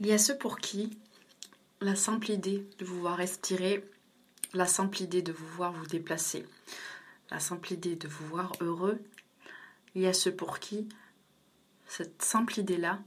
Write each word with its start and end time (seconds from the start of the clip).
Il 0.00 0.06
y 0.06 0.12
a 0.12 0.18
ceux 0.18 0.38
pour 0.38 0.58
qui 0.58 0.96
la 1.82 1.94
simple 1.94 2.30
idée 2.30 2.66
de 2.78 2.86
vous 2.86 3.00
voir 3.00 3.18
respirer, 3.18 3.84
la 4.54 4.64
simple 4.66 5.02
idée 5.02 5.20
de 5.20 5.30
vous 5.30 5.46
voir 5.46 5.74
vous 5.74 5.86
déplacer, 5.86 6.46
la 7.30 7.38
simple 7.38 7.74
idée 7.74 7.96
de 7.96 8.08
vous 8.08 8.26
voir 8.26 8.52
heureux, 8.60 8.98
il 9.94 10.00
y 10.00 10.06
a 10.06 10.14
ceux 10.14 10.34
pour 10.34 10.58
qui 10.58 10.88
cette 11.86 12.22
simple 12.22 12.58
idée-là 12.58 12.98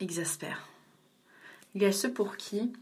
exaspère. 0.00 0.66
Il 1.76 1.82
y 1.82 1.86
a 1.86 1.92
ceux 1.92 2.12
pour 2.12 2.36
qui 2.36 2.72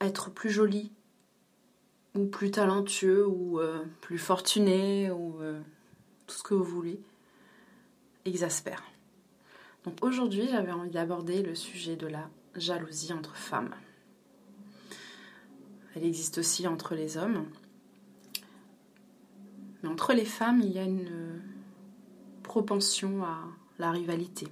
être 0.00 0.30
plus 0.30 0.50
joli 0.50 0.92
ou 2.14 2.26
plus 2.26 2.52
talentueux 2.52 3.26
ou 3.26 3.58
euh, 3.58 3.84
plus 4.00 4.18
fortuné 4.18 5.10
ou 5.10 5.42
euh, 5.42 5.60
tout 6.28 6.36
ce 6.36 6.42
que 6.44 6.54
vous 6.54 6.62
voulez 6.62 7.00
exaspère. 8.24 8.93
Donc 9.84 10.02
aujourd'hui, 10.02 10.48
j'avais 10.50 10.72
envie 10.72 10.90
d'aborder 10.90 11.42
le 11.42 11.54
sujet 11.54 11.96
de 11.96 12.06
la 12.06 12.30
jalousie 12.56 13.12
entre 13.12 13.36
femmes. 13.36 13.74
Elle 15.94 16.04
existe 16.04 16.38
aussi 16.38 16.66
entre 16.66 16.94
les 16.94 17.16
hommes. 17.16 17.46
Mais 19.82 19.88
entre 19.88 20.12
les 20.12 20.24
femmes, 20.24 20.60
il 20.60 20.72
y 20.72 20.78
a 20.78 20.84
une 20.84 21.42
propension 22.42 23.22
à 23.24 23.44
la 23.78 23.90
rivalité. 23.90 24.48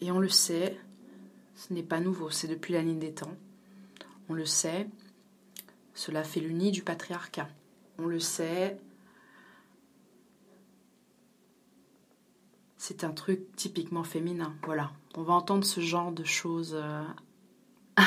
Et 0.00 0.12
on 0.12 0.18
le 0.18 0.28
sait, 0.28 0.78
ce 1.54 1.74
n'est 1.74 1.82
pas 1.82 2.00
nouveau, 2.00 2.30
c'est 2.30 2.48
depuis 2.48 2.72
la 2.72 2.82
ligne 2.82 2.98
des 2.98 3.12
temps. 3.12 3.36
On 4.28 4.34
le 4.34 4.46
sait, 4.46 4.88
cela 5.92 6.22
fait 6.22 6.40
le 6.40 6.50
nid 6.50 6.70
du 6.70 6.82
patriarcat. 6.82 7.48
On 7.98 8.06
le 8.06 8.20
sait, 8.20 8.78
c'est 12.90 13.04
un 13.04 13.12
truc 13.12 13.54
typiquement 13.54 14.02
féminin. 14.02 14.52
Voilà, 14.64 14.90
on 15.14 15.22
va 15.22 15.34
entendre 15.34 15.64
ce 15.64 15.80
genre 15.80 16.10
de 16.10 16.24
choses 16.24 16.74
euh, 16.74 17.04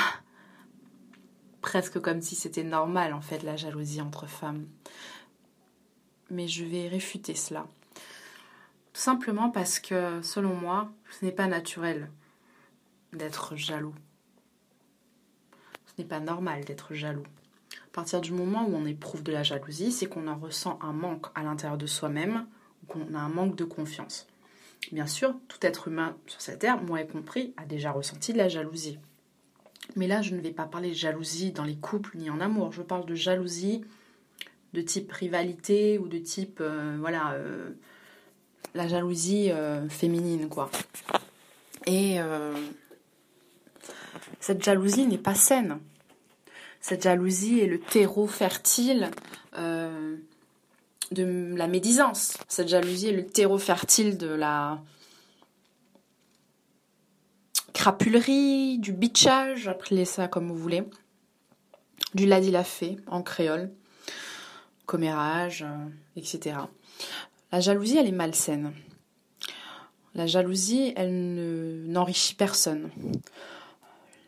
presque 1.61 2.01
comme 2.01 2.21
si 2.21 2.35
c'était 2.35 2.65
normal 2.65 3.13
en 3.13 3.21
fait 3.21 3.43
la 3.43 3.55
jalousie 3.55 4.01
entre 4.01 4.27
femmes. 4.27 4.67
Mais 6.29 6.49
je 6.49 6.65
vais 6.65 6.89
réfuter 6.89 7.33
cela. 7.33 7.65
Tout 8.91 8.99
simplement 8.99 9.49
parce 9.49 9.79
que 9.79 10.21
selon 10.21 10.53
moi, 10.53 10.91
ce 11.17 11.23
n'est 11.23 11.31
pas 11.31 11.47
naturel 11.47 12.11
d'être 13.13 13.55
jaloux. 13.55 13.95
Ce 15.85 15.93
n'est 15.97 16.07
pas 16.07 16.19
normal 16.19 16.65
d'être 16.65 16.93
jaloux. 16.93 17.23
À 17.87 17.93
partir 17.93 18.19
du 18.19 18.33
moment 18.33 18.67
où 18.67 18.75
on 18.75 18.85
éprouve 18.85 19.23
de 19.23 19.31
la 19.31 19.43
jalousie, 19.43 19.93
c'est 19.93 20.07
qu'on 20.07 20.27
en 20.27 20.37
ressent 20.37 20.77
un 20.81 20.91
manque 20.91 21.27
à 21.35 21.43
l'intérieur 21.43 21.77
de 21.77 21.87
soi-même 21.87 22.47
ou 22.83 22.87
qu'on 22.87 23.13
a 23.15 23.19
un 23.19 23.29
manque 23.29 23.55
de 23.55 23.63
confiance. 23.63 24.27
Bien 24.91 25.07
sûr, 25.07 25.35
tout 25.47 25.57
être 25.61 25.87
humain 25.87 26.17
sur 26.27 26.41
cette 26.41 26.59
terre, 26.59 26.81
moi 26.81 27.01
y 27.01 27.07
compris, 27.07 27.53
a 27.57 27.65
déjà 27.65 27.91
ressenti 27.91 28.33
de 28.33 28.37
la 28.37 28.49
jalousie. 28.49 28.99
Mais 29.95 30.07
là, 30.07 30.21
je 30.21 30.35
ne 30.35 30.41
vais 30.41 30.51
pas 30.51 30.65
parler 30.65 30.89
de 30.89 30.95
jalousie 30.95 31.51
dans 31.51 31.63
les 31.63 31.75
couples 31.75 32.17
ni 32.17 32.29
en 32.29 32.39
amour. 32.39 32.71
Je 32.71 32.81
parle 32.81 33.05
de 33.05 33.15
jalousie 33.15 33.83
de 34.73 34.81
type 34.81 35.11
rivalité 35.11 35.99
ou 35.99 36.07
de 36.07 36.17
type, 36.17 36.59
euh, 36.59 36.97
voilà, 36.99 37.33
euh, 37.33 37.69
la 38.73 38.87
jalousie 38.87 39.51
euh, 39.51 39.87
féminine, 39.87 40.49
quoi. 40.49 40.69
Et 41.85 42.17
cette 44.39 44.63
jalousie 44.63 45.05
n'est 45.05 45.17
pas 45.17 45.35
saine. 45.35 45.79
Cette 46.79 47.03
jalousie 47.03 47.59
est 47.59 47.67
le 47.67 47.77
terreau 47.77 48.25
fertile 48.25 49.11
de 51.13 51.53
la 51.55 51.67
médisance. 51.67 52.37
Cette 52.47 52.67
jalousie 52.67 53.09
est 53.09 53.13
le 53.13 53.25
terreau 53.25 53.57
fertile 53.57 54.17
de 54.17 54.27
la 54.27 54.81
crapulerie, 57.73 58.77
du 58.79 58.93
bitchage, 58.93 59.67
appelez 59.67 60.05
ça 60.05 60.27
comme 60.27 60.47
vous 60.47 60.57
voulez, 60.57 60.83
du 62.13 62.25
ladi 62.25 62.53
en 63.07 63.23
créole, 63.23 63.71
commérage, 64.85 65.63
euh, 65.63 65.89
etc. 66.15 66.57
La 67.51 67.59
jalousie, 67.59 67.97
elle 67.97 68.07
est 68.07 68.11
malsaine. 68.11 68.73
La 70.15 70.27
jalousie, 70.27 70.93
elle 70.95 71.83
n'enrichit 71.87 72.35
personne. 72.35 72.89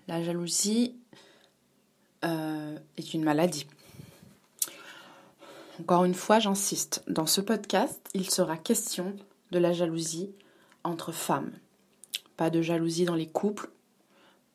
La 0.07 0.23
jalousie 0.23 0.95
euh, 2.23 2.77
est 2.97 3.13
une 3.13 3.23
maladie. 3.23 3.67
Encore 5.79 6.05
une 6.05 6.13
fois, 6.13 6.39
j'insiste, 6.39 7.03
dans 7.07 7.25
ce 7.25 7.41
podcast, 7.41 8.09
il 8.13 8.29
sera 8.29 8.55
question 8.55 9.13
de 9.51 9.59
la 9.59 9.73
jalousie 9.73 10.31
entre 10.83 11.11
femmes. 11.11 11.51
Pas 12.37 12.49
de 12.49 12.61
jalousie 12.61 13.03
dans 13.03 13.15
les 13.15 13.27
couples 13.27 13.69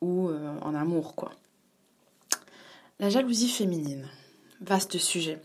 ou 0.01 0.29
euh, 0.29 0.59
en 0.61 0.73
amour, 0.73 1.15
quoi. 1.15 1.31
La 2.99 3.09
jalousie 3.09 3.49
féminine, 3.49 4.07
vaste 4.61 4.97
sujet. 4.97 5.41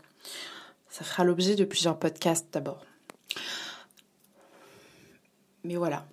Ça 0.89 1.03
fera 1.03 1.23
l'objet 1.23 1.55
de 1.55 1.65
plusieurs 1.65 1.99
podcasts 1.99 2.51
d'abord. 2.51 2.83
Mais 5.63 5.75
voilà, 5.75 6.07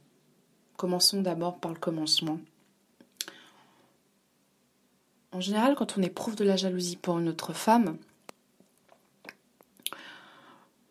commençons 0.76 1.22
d'abord 1.22 1.58
par 1.58 1.72
le 1.72 1.78
commencement. 1.78 2.38
En 5.32 5.40
général, 5.40 5.74
quand 5.74 5.96
on 5.96 6.02
éprouve 6.02 6.36
de 6.36 6.44
la 6.44 6.56
jalousie 6.56 6.96
pour 6.96 7.18
une 7.18 7.28
autre 7.28 7.54
femme, 7.54 7.96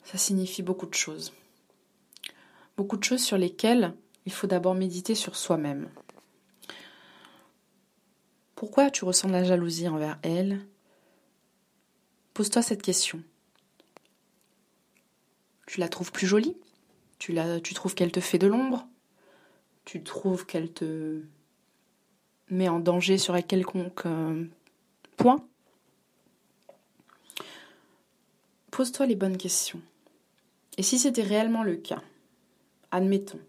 ça 0.03 0.17
signifie 0.17 0.61
beaucoup 0.61 0.85
de 0.85 0.93
choses. 0.93 1.33
Beaucoup 2.77 2.97
de 2.97 3.03
choses 3.03 3.23
sur 3.23 3.37
lesquelles 3.37 3.93
il 4.25 4.31
faut 4.31 4.47
d'abord 4.47 4.75
méditer 4.75 5.15
sur 5.15 5.35
soi-même. 5.35 5.89
Pourquoi 8.55 8.89
tu 8.89 9.03
ressens 9.05 9.27
de 9.27 9.33
la 9.33 9.43
jalousie 9.43 9.87
envers 9.87 10.17
elle? 10.23 10.65
Pose-toi 12.33 12.61
cette 12.61 12.81
question. 12.81 13.21
Tu 15.67 15.79
la 15.79 15.89
trouves 15.89 16.11
plus 16.11 16.27
jolie? 16.27 16.55
Tu, 17.19 17.31
la, 17.31 17.59
trouves 17.59 17.95
qu'elle 17.95 18.11
te 18.11 18.19
fait 18.19 18.37
de 18.37 18.47
l'ombre? 18.47 18.87
Tu 19.85 20.03
trouves 20.03 20.45
qu'elle 20.45 20.71
te 20.71 21.21
met 22.49 22.69
en 22.69 22.79
danger 22.79 23.17
sur 23.17 23.33
un 23.33 23.41
quelconque 23.41 24.05
euh, 24.05 24.45
point? 25.17 25.45
Pose-toi 28.71 29.05
les 29.05 29.15
bonnes 29.15 29.37
questions. 29.37 29.81
Et 30.77 30.83
si 30.83 30.99
c'était 30.99 31.23
réellement 31.23 31.63
le 31.63 31.75
cas, 31.75 32.01
admettons, 32.91 33.39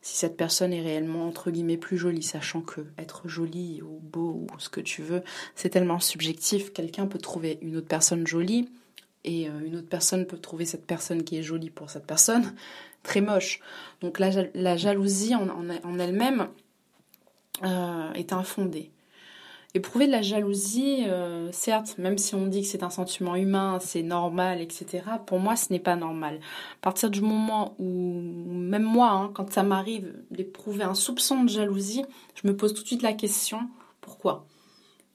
si 0.00 0.18
cette 0.18 0.36
personne 0.36 0.72
est 0.72 0.82
réellement 0.82 1.26
entre 1.26 1.50
guillemets 1.50 1.78
plus 1.78 1.96
jolie, 1.96 2.22
sachant 2.22 2.60
que 2.60 2.82
être 2.98 3.26
jolie 3.26 3.80
ou 3.82 4.00
beau 4.02 4.46
ou 4.52 4.58
ce 4.58 4.68
que 4.68 4.80
tu 4.80 5.02
veux, 5.02 5.22
c'est 5.54 5.70
tellement 5.70 5.98
subjectif, 5.98 6.72
quelqu'un 6.72 7.06
peut 7.06 7.18
trouver 7.18 7.58
une 7.62 7.76
autre 7.76 7.88
personne 7.88 8.26
jolie 8.26 8.68
et 9.24 9.48
euh, 9.48 9.60
une 9.64 9.76
autre 9.76 9.88
personne 9.88 10.26
peut 10.26 10.38
trouver 10.38 10.66
cette 10.66 10.86
personne 10.86 11.24
qui 11.24 11.38
est 11.38 11.42
jolie 11.42 11.70
pour 11.70 11.88
cette 11.88 12.06
personne 12.06 12.54
très 13.02 13.22
moche. 13.22 13.60
Donc 14.02 14.18
la, 14.18 14.76
jalousie 14.76 15.34
en, 15.34 15.48
en, 15.48 15.98
elle-même 15.98 16.48
euh, 17.62 18.12
est 18.12 18.32
infondée. 18.32 18.90
Éprouver 19.76 20.06
de 20.06 20.12
la 20.12 20.22
jalousie, 20.22 21.04
euh, 21.08 21.50
certes, 21.50 21.98
même 21.98 22.16
si 22.16 22.36
on 22.36 22.46
dit 22.46 22.62
que 22.62 22.68
c'est 22.68 22.84
un 22.84 22.90
sentiment 22.90 23.34
humain, 23.34 23.78
c'est 23.80 24.02
normal, 24.02 24.60
etc., 24.60 25.02
pour 25.26 25.40
moi, 25.40 25.56
ce 25.56 25.72
n'est 25.72 25.80
pas 25.80 25.96
normal. 25.96 26.36
À 26.36 26.80
partir 26.80 27.10
du 27.10 27.20
moment 27.20 27.74
où, 27.80 27.84
même 27.84 28.84
moi, 28.84 29.10
hein, 29.10 29.32
quand 29.34 29.52
ça 29.52 29.64
m'arrive 29.64 30.14
d'éprouver 30.30 30.84
un 30.84 30.94
soupçon 30.94 31.42
de 31.42 31.48
jalousie, 31.48 32.04
je 32.36 32.46
me 32.46 32.56
pose 32.56 32.72
tout 32.72 32.82
de 32.82 32.86
suite 32.86 33.02
la 33.02 33.14
question, 33.14 33.68
pourquoi? 34.00 34.46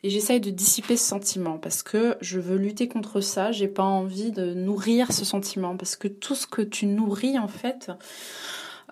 Et 0.04 0.10
j'essaye 0.10 0.40
de 0.40 0.50
dissiper 0.50 0.96
ce 0.96 1.06
sentiment 1.06 1.58
parce 1.58 1.84
que 1.84 2.18
je 2.22 2.40
veux 2.40 2.58
lutter 2.58 2.88
contre 2.88 3.20
ça. 3.22 3.52
J'ai 3.52 3.68
pas 3.68 3.84
envie 3.84 4.32
de 4.32 4.54
nourrir 4.54 5.12
ce 5.12 5.26
sentiment 5.26 5.76
parce 5.76 5.96
que 5.96 6.08
tout 6.08 6.36
ce 6.36 6.48
que 6.48 6.62
tu 6.62 6.86
nourris 6.86 7.38
en 7.38 7.50
fait 7.50 7.92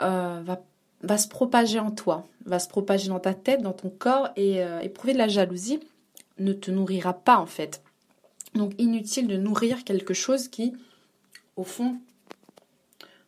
euh, 0.02 0.42
va 0.44 0.62
va 1.02 1.18
se 1.18 1.28
propager 1.28 1.80
en 1.80 1.92
toi, 1.92 2.28
va 2.46 2.60
se 2.60 2.68
propager 2.68 3.10
dans 3.10 3.20
ta 3.20 3.34
tête, 3.34 3.62
dans 3.62 3.74
ton 3.74 3.90
corps, 3.90 4.30
et 4.36 4.64
euh, 4.64 4.80
éprouver 4.80 5.14
de 5.14 5.18
la 5.18 5.28
jalousie 5.28 5.80
ne 6.40 6.54
te 6.54 6.72
nourrira 6.72 7.14
pas 7.14 7.38
en 7.38 7.46
fait. 7.46 7.82
Donc 8.54 8.74
inutile 8.78 9.28
de 9.28 9.38
nourrir 9.38 9.84
quelque 9.84 10.14
chose 10.14 10.48
qui, 10.48 10.74
au 11.56 11.64
fond, 11.64 11.98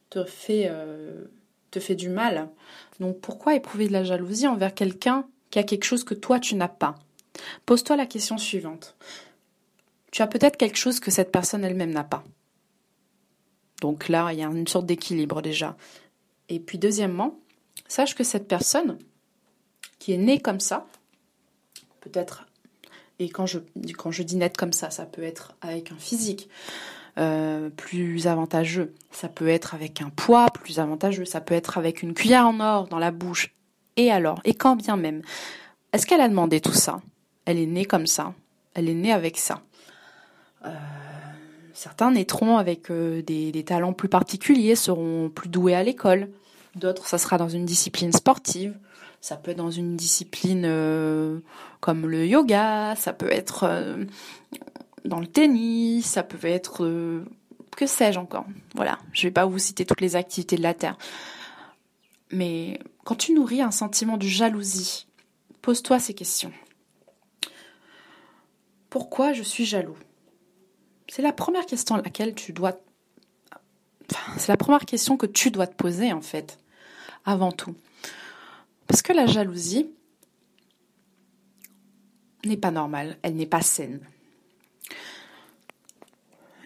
te 0.10 0.24
fait, 0.24 0.68
euh, 0.70 1.26
te 1.72 1.80
fait 1.80 1.96
du 1.96 2.10
mal. 2.10 2.50
Donc 3.00 3.20
pourquoi 3.20 3.56
éprouver 3.56 3.88
de 3.88 3.94
la 3.94 4.04
jalousie 4.04 4.48
envers 4.48 4.74
quelqu'un 4.74 5.28
qui 5.52 5.60
a 5.60 5.64
quelque 5.64 5.86
chose 5.86 6.04
que 6.04 6.14
toi 6.14 6.40
tu 6.40 6.56
n'as 6.56 6.68
pas? 6.68 6.96
Pose-toi 7.66 7.96
la 7.96 8.06
question 8.06 8.38
suivante. 8.38 8.96
Tu 10.12 10.22
as 10.22 10.28
peut-être 10.28 10.58
quelque 10.58 10.78
chose 10.78 11.00
que 11.00 11.12
cette 11.12 11.32
personne 11.32 11.64
elle-même 11.64 11.92
n'a 11.92 12.04
pas. 12.04 12.24
Donc 13.82 14.10
là, 14.10 14.34
il 14.34 14.40
y 14.40 14.44
a 14.44 14.48
une 14.48 14.68
sorte 14.68 14.86
d'équilibre 14.86 15.42
déjà. 15.42 15.78
Et 16.50 16.60
puis 16.60 16.78
deuxièmement, 16.78 17.40
Sache 17.90 18.16
que 18.16 18.24
cette 18.24 18.48
personne 18.48 18.98
qui 19.98 20.14
est 20.14 20.18
née 20.18 20.40
comme 20.40 20.62
ça, 20.62 20.88
peut-être, 22.00 22.46
et 23.18 23.30
quand 23.30 23.46
je, 23.46 23.60
quand 23.98 24.12
je 24.12 24.24
dis 24.24 24.38
nette 24.38 24.56
comme 24.56 24.72
ça, 24.72 24.92
ça 24.92 25.06
peut 25.06 25.24
être 25.24 25.56
avec 25.62 25.92
un 25.92 25.98
physique, 25.98 26.50
euh, 27.18 27.70
plus 27.70 28.28
avantageux. 28.28 28.94
Ça 29.12 29.28
peut 29.28 29.50
être 29.50 29.74
avec 29.74 30.02
un 30.02 30.10
poids 30.10 30.46
plus 30.54 30.80
avantageux. 30.80 31.26
Ça 31.26 31.42
peut 31.42 31.56
être 31.56 31.78
avec 31.78 32.02
une 32.02 32.14
cuillère 32.14 32.48
en 32.48 32.60
or 32.62 32.88
dans 32.88 33.00
la 33.00 33.12
bouche. 33.12 33.54
Et 33.98 34.12
alors 34.12 34.40
Et 34.46 34.54
quand 34.54 34.78
bien 34.78 34.96
même 34.96 35.22
Est-ce 35.92 36.06
qu'elle 36.06 36.22
a 36.22 36.30
demandé 36.30 36.62
tout 36.62 36.72
ça? 36.72 37.02
Elle 37.46 37.58
est 37.58 37.66
née 37.66 37.86
comme 37.86 38.08
ça. 38.08 38.34
Elle 38.76 38.88
est 38.88 38.94
née 38.94 39.12
avec 39.12 39.38
ça. 39.38 39.64
Euh, 40.66 40.70
certains 41.74 42.12
naîtront 42.12 42.58
avec 42.58 42.92
euh, 42.92 43.22
des, 43.24 43.52
des 43.52 43.64
talents 43.66 43.94
plus 43.94 44.10
particuliers, 44.10 44.76
seront 44.76 45.30
plus 45.30 45.50
doués 45.50 45.76
à 45.76 45.84
l'école. 45.84 46.30
D'autres, 46.80 47.08
ça 47.08 47.18
sera 47.18 47.38
dans 47.38 47.50
une 47.50 47.66
discipline 47.66 48.14
sportive. 48.14 48.78
Ça 49.22 49.36
peut 49.36 49.52
être 49.52 49.58
dans 49.58 49.72
une 49.72 49.98
discipline 49.98 50.64
euh, 50.66 51.40
comme 51.82 52.08
le 52.08 52.26
yoga, 52.26 52.96
ça 52.96 53.12
peut 53.12 53.30
être 53.30 53.66
euh, 53.66 54.06
dans 55.04 55.20
le 55.20 55.28
tennis, 55.28 56.06
ça 56.06 56.24
peut 56.24 56.48
être 56.48 56.86
euh, 56.86 57.26
que 57.76 57.86
sais-je 57.86 58.18
encore. 58.18 58.46
Voilà, 58.76 58.98
je 59.12 59.28
vais 59.28 59.32
pas 59.32 59.46
vous 59.46 59.60
citer 59.60 59.86
toutes 59.86 60.00
les 60.00 60.16
activités 60.16 60.56
de 60.56 60.64
la 60.64 60.74
terre. 60.74 60.98
Mais 62.32 62.80
quand 63.04 63.16
tu 63.16 63.34
nourris 63.34 63.62
un 63.62 63.72
sentiment 63.72 64.16
de 64.16 64.26
jalousie, 64.26 65.06
pose-toi 65.62 66.00
ces 66.00 66.14
questions. 66.14 66.54
Pourquoi 68.90 69.34
je 69.34 69.44
suis 69.44 69.66
jaloux? 69.66 69.98
C'est 71.10 71.22
la 71.22 71.34
première 71.34 71.66
question 71.66 71.96
à 71.96 72.02
laquelle 72.02 72.36
tu 72.36 72.54
dois 72.54 72.80
c'est 74.38 74.48
la 74.48 74.58
première 74.58 74.86
question 74.86 75.18
que 75.18 75.26
tu 75.26 75.52
dois 75.52 75.68
te 75.68 75.76
poser 75.76 76.12
en 76.14 76.22
fait, 76.22 76.58
avant 77.30 77.52
tout. 77.52 77.76
Parce 78.88 79.02
que 79.02 79.14
la 79.14 79.28
jalousie 79.28 79.90
n'est 82.46 82.58
pas 82.58 82.72
normale, 82.72 83.18
elle 83.22 83.36
n'est 83.36 83.46
pas 83.46 83.62
saine. 83.62 84.02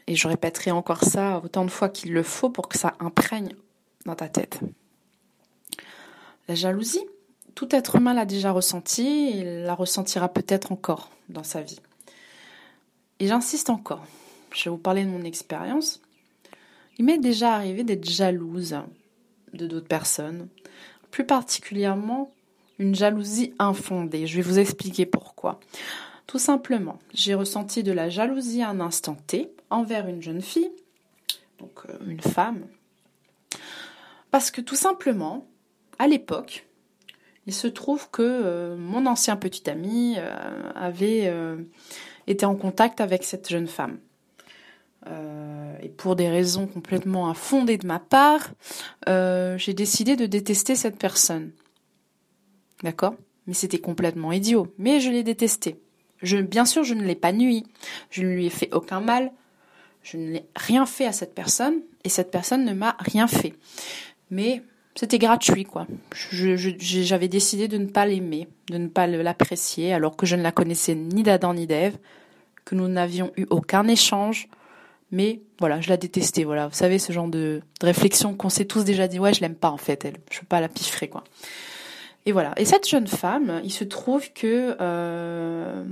Et 0.08 0.16
je 0.16 0.28
répéterai 0.28 0.72
encore 0.72 1.04
ça 1.04 1.42
autant 1.44 1.66
de 1.66 1.72
fois 1.72 1.90
qu'il 1.90 2.14
le 2.14 2.24
faut 2.24 2.50
pour 2.50 2.70
que 2.70 2.78
ça 2.78 2.96
imprègne 3.00 3.56
dans 4.06 4.16
ta 4.16 4.30
tête. 4.30 4.60
La 6.48 6.56
jalousie, 6.56 7.06
tout 7.56 7.74
être 7.76 7.96
humain 7.96 8.14
l'a 8.14 8.26
déjà 8.26 8.52
ressenti 8.52 9.06
et 9.06 9.64
la 9.64 9.76
ressentira 9.76 10.30
peut-être 10.30 10.72
encore 10.72 11.10
dans 11.30 11.44
sa 11.44 11.62
vie. 11.62 11.80
Et 13.20 13.28
j'insiste 13.28 13.70
encore, 13.70 14.06
je 14.54 14.66
vais 14.66 14.70
vous 14.70 14.78
parler 14.78 15.04
de 15.04 15.10
mon 15.10 15.24
expérience. 15.24 16.02
Il 16.98 17.06
m'est 17.06 17.18
déjà 17.18 17.54
arrivé 17.54 17.84
d'être 17.84 18.10
jalouse 18.10 18.76
de 19.54 19.68
d'autres 19.68 19.88
personnes, 19.88 20.48
plus 21.12 21.26
particulièrement 21.26 22.32
une 22.80 22.96
jalousie 22.96 23.54
infondée. 23.60 24.28
Je 24.28 24.36
vais 24.36 24.42
vous 24.42 24.60
expliquer 24.60 25.06
pourquoi. 25.06 25.60
Tout 26.28 26.40
simplement, 26.40 27.00
j'ai 27.14 27.34
ressenti 27.34 27.84
de 27.84 27.92
la 27.92 28.10
jalousie 28.10 28.62
à 28.62 28.70
un 28.70 28.80
instant 28.80 29.16
T 29.28 29.52
envers 29.70 30.08
une 30.08 30.22
jeune 30.22 30.42
fille, 30.42 30.72
donc 31.60 31.72
euh, 31.90 31.94
une 32.08 32.22
femme, 32.22 32.66
parce 34.32 34.50
que 34.50 34.62
tout 34.62 34.76
simplement, 34.76 35.46
à 36.00 36.08
l'époque, 36.08 36.66
il 37.46 37.54
se 37.54 37.68
trouve 37.68 38.10
que 38.10 38.22
euh, 38.22 38.78
mon 38.78 39.06
ancien 39.06 39.36
petit 39.36 39.70
ami 39.70 40.16
euh, 40.18 40.72
avait 40.76 41.32
été 42.26 42.46
en 42.46 42.56
contact 42.56 43.02
avec 43.02 43.24
cette 43.24 43.50
jeune 43.50 43.68
femme. 43.68 44.00
Euh, 45.08 45.76
et 45.82 45.90
pour 45.90 46.16
des 46.16 46.30
raisons 46.30 46.68
complètement 46.68 47.30
infondées 47.30 47.78
de 47.78 47.88
ma 47.88 48.00
part, 48.00 48.52
euh, 49.10 49.58
j'ai 49.58 49.74
décidé 49.74 50.16
de 50.16 50.26
détester 50.26 50.76
cette 50.76 50.98
personne. 50.98 51.52
D'accord? 52.84 53.16
Mais 53.48 53.54
c'était 53.54 53.80
complètement 53.80 54.32
idiot. 54.32 54.74
Mais 54.78 55.00
je 55.00 55.10
l'ai 55.10 55.24
détesté. 55.24 55.80
Bien 56.22 56.66
sûr, 56.66 56.84
je 56.84 56.94
ne 56.94 57.04
l'ai 57.04 57.16
pas 57.16 57.34
nuit. 57.34 57.66
Je 58.10 58.24
ne 58.24 58.30
lui 58.30 58.46
ai 58.46 58.50
fait 58.50 58.74
aucun 58.74 59.02
mal. 59.02 59.32
Je 60.04 60.18
ne 60.18 60.32
l'ai 60.32 60.46
rien 60.56 60.86
fait 60.86 61.06
à 61.06 61.12
cette 61.12 61.36
personne. 61.36 61.82
Et 62.06 62.10
cette 62.10 62.32
personne 62.32 62.64
ne 62.64 62.74
m'a 62.74 62.96
rien 63.00 63.28
fait. 63.28 63.54
Mais 64.32 64.64
c'était 64.96 65.20
gratuit, 65.20 65.66
quoi. 65.66 65.88
J'avais 66.32 67.28
décidé 67.28 67.68
de 67.68 67.78
ne 67.78 67.88
pas 67.88 68.06
l'aimer, 68.06 68.48
de 68.70 68.78
ne 68.78 68.88
pas 68.88 69.08
l'apprécier, 69.08 69.94
alors 69.94 70.16
que 70.16 70.26
je 70.26 70.36
ne 70.36 70.44
la 70.44 70.52
connaissais 70.52 70.96
ni 70.96 71.24
d'Adam 71.24 71.54
ni 71.54 71.68
d'Ève, 71.68 71.98
que 72.64 72.76
nous 72.76 72.88
n'avions 72.88 73.32
eu 73.36 73.46
aucun 73.50 73.88
échange, 73.88 74.48
mais 75.14 75.42
voilà, 75.60 75.80
je 75.80 75.90
la 75.90 75.98
détestais. 75.98 76.44
Voilà, 76.44 76.68
vous 76.68 76.74
savez 76.74 76.98
ce 76.98 77.14
genre 77.14 77.28
de, 77.28 77.62
réflexion 77.82 78.34
qu'on 78.34 78.50
s'est 78.50 78.66
tous 78.66 78.84
déjà 78.84 79.08
dit. 79.08 79.20
Ouais, 79.20 79.32
je 79.32 79.42
l'aime 79.42 79.56
pas 79.56 79.70
en 79.70 79.78
fait. 79.78 80.04
Elle, 80.06 80.16
je 80.32 80.40
veux 80.40 80.48
pas 80.48 80.60
la 80.60 80.68
piffrer 80.68 81.08
quoi. 81.08 81.24
Et 82.26 82.32
voilà. 82.32 82.54
Et 82.58 82.66
cette 82.66 82.90
jeune 82.90 83.06
femme, 83.06 83.62
il 83.64 83.72
se 83.72 83.84
trouve 83.84 84.34
que 84.34 84.76
euh, 84.82 85.84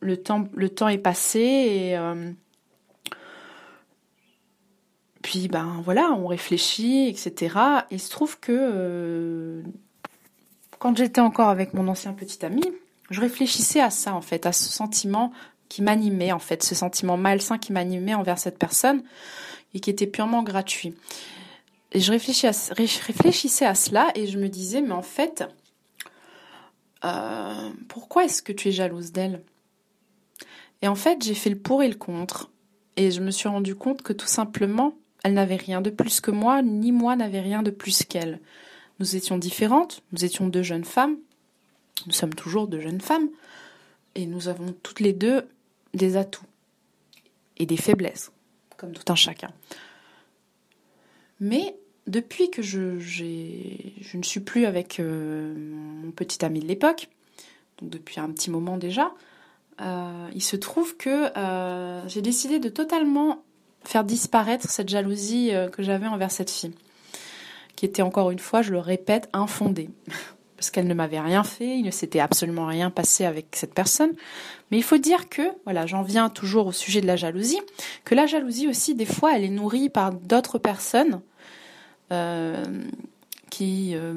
le 0.00 0.16
temps, 0.16 0.88
est 0.88 0.98
passé 0.98 1.40
et 1.40 1.98
euh, 1.98 2.30
puis 5.22 5.48
ben 5.48 5.82
voilà, 5.84 6.12
on 6.12 6.28
réfléchit, 6.28 7.08
etc. 7.08 7.56
il 7.90 7.98
se 7.98 8.08
trouve 8.08 8.38
que 8.38 8.52
euh, 8.56 9.62
quand 10.78 10.96
j'étais 10.96 11.20
encore 11.20 11.48
avec 11.48 11.74
mon 11.74 11.88
ancien 11.88 12.12
petit 12.12 12.46
ami, 12.46 12.62
je 13.10 13.20
réfléchissais 13.20 13.80
à 13.80 13.90
ça 13.90 14.14
en 14.14 14.20
fait, 14.20 14.46
à 14.46 14.52
ce 14.52 14.70
sentiment 14.70 15.32
qui 15.68 15.82
m'animait 15.82 16.32
en 16.32 16.38
fait, 16.38 16.62
ce 16.62 16.74
sentiment 16.74 17.16
malsain 17.16 17.58
qui 17.58 17.72
m'animait 17.72 18.14
envers 18.14 18.38
cette 18.38 18.58
personne 18.58 19.02
et 19.74 19.80
qui 19.80 19.90
était 19.90 20.06
purement 20.06 20.42
gratuit. 20.42 20.94
Et 21.92 22.00
je 22.00 22.10
réfléchissais 22.10 23.66
à, 23.66 23.74
cela 23.74 24.10
et 24.14 24.26
je 24.26 24.38
me 24.38 24.48
disais, 24.48 24.82
mais 24.82 24.92
en 24.92 25.02
fait, 25.02 25.44
euh, 27.04 27.70
pourquoi 27.88 28.24
est-ce 28.24 28.42
que 28.42 28.52
tu 28.52 28.68
es 28.68 28.72
jalouse 28.72 29.12
d'elle? 29.12 29.42
Et 30.82 30.88
en 30.88 30.94
fait, 30.94 31.24
j'ai 31.24 31.34
fait 31.34 31.50
le 31.50 31.58
pour 31.58 31.82
et 31.82 31.88
le 31.88 31.94
contre. 31.94 32.50
Et 32.96 33.10
je 33.10 33.20
me 33.20 33.30
suis 33.30 33.48
rendu 33.48 33.74
compte 33.74 34.02
que 34.02 34.12
tout 34.12 34.26
simplement, 34.26 34.94
elle 35.24 35.34
n'avait 35.34 35.56
rien 35.56 35.80
de 35.80 35.90
plus 35.90 36.20
que 36.20 36.30
moi, 36.30 36.62
ni 36.62 36.92
moi 36.92 37.16
n'avais 37.16 37.40
rien 37.40 37.62
de 37.62 37.70
plus 37.70 38.04
qu'elle. 38.04 38.40
Nous 38.98 39.16
étions 39.16 39.38
différentes, 39.38 40.02
nous 40.12 40.24
étions 40.24 40.48
deux 40.48 40.62
jeunes 40.62 40.84
femmes, 40.84 41.16
nous 42.06 42.12
sommes 42.12 42.34
toujours 42.34 42.66
deux 42.66 42.80
jeunes 42.80 43.00
femmes, 43.00 43.28
et 44.14 44.26
nous 44.26 44.48
avons 44.48 44.74
toutes 44.82 45.00
les 45.00 45.12
deux 45.12 45.48
des 45.94 46.16
atouts 46.16 46.46
et 47.56 47.66
des 47.66 47.76
faiblesses, 47.76 48.30
comme 48.76 48.92
tout 48.92 49.10
un 49.12 49.14
chacun. 49.14 49.50
Mais 51.40 51.76
depuis 52.06 52.50
que 52.50 52.62
je, 52.62 54.16
ne 54.16 54.22
suis 54.22 54.40
plus 54.40 54.66
avec 54.66 54.98
euh, 54.98 55.54
mon 55.56 56.10
petit 56.10 56.44
ami 56.44 56.60
de 56.60 56.66
l'époque, 56.66 57.08
depuis 57.82 58.18
un 58.18 58.30
petit 58.30 58.50
moment 58.50 58.76
déjà, 58.76 59.12
euh, 59.80 60.28
il 60.34 60.42
se 60.42 60.56
trouve 60.56 60.96
que 60.96 61.36
euh, 61.36 62.08
j'ai 62.08 62.22
décidé 62.22 62.58
de 62.58 62.68
totalement 62.68 63.44
faire 63.84 64.04
disparaître 64.04 64.68
cette 64.68 64.88
jalousie 64.88 65.52
que 65.72 65.82
j'avais 65.82 66.08
envers 66.08 66.30
cette 66.30 66.50
fille, 66.50 66.74
qui 67.76 67.86
était 67.86 68.02
encore 68.02 68.30
une 68.30 68.40
fois, 68.40 68.60
je 68.60 68.72
le 68.72 68.80
répète, 68.80 69.28
infondée 69.32 69.88
parce 70.58 70.72
qu'elle 70.72 70.88
ne 70.88 70.94
m'avait 70.94 71.20
rien 71.20 71.44
fait, 71.44 71.78
il 71.78 71.84
ne 71.84 71.92
s'était 71.92 72.18
absolument 72.18 72.66
rien 72.66 72.90
passé 72.90 73.24
avec 73.24 73.46
cette 73.52 73.74
personne. 73.74 74.10
Mais 74.72 74.76
il 74.76 74.82
faut 74.82 74.98
dire 74.98 75.28
que, 75.28 75.42
voilà, 75.62 75.86
j'en 75.86 76.02
viens 76.02 76.28
toujours 76.30 76.66
au 76.66 76.72
sujet 76.72 77.00
de 77.00 77.06
la 77.06 77.14
jalousie, 77.14 77.60
que 78.04 78.16
la 78.16 78.26
jalousie 78.26 78.66
aussi, 78.66 78.96
des 78.96 79.06
fois, 79.06 79.36
elle 79.36 79.44
est 79.44 79.50
nourrie 79.50 79.88
par 79.88 80.12
d'autres 80.12 80.58
personnes 80.58 81.20
euh, 82.10 82.64
qui 83.50 83.94
euh, 83.94 84.14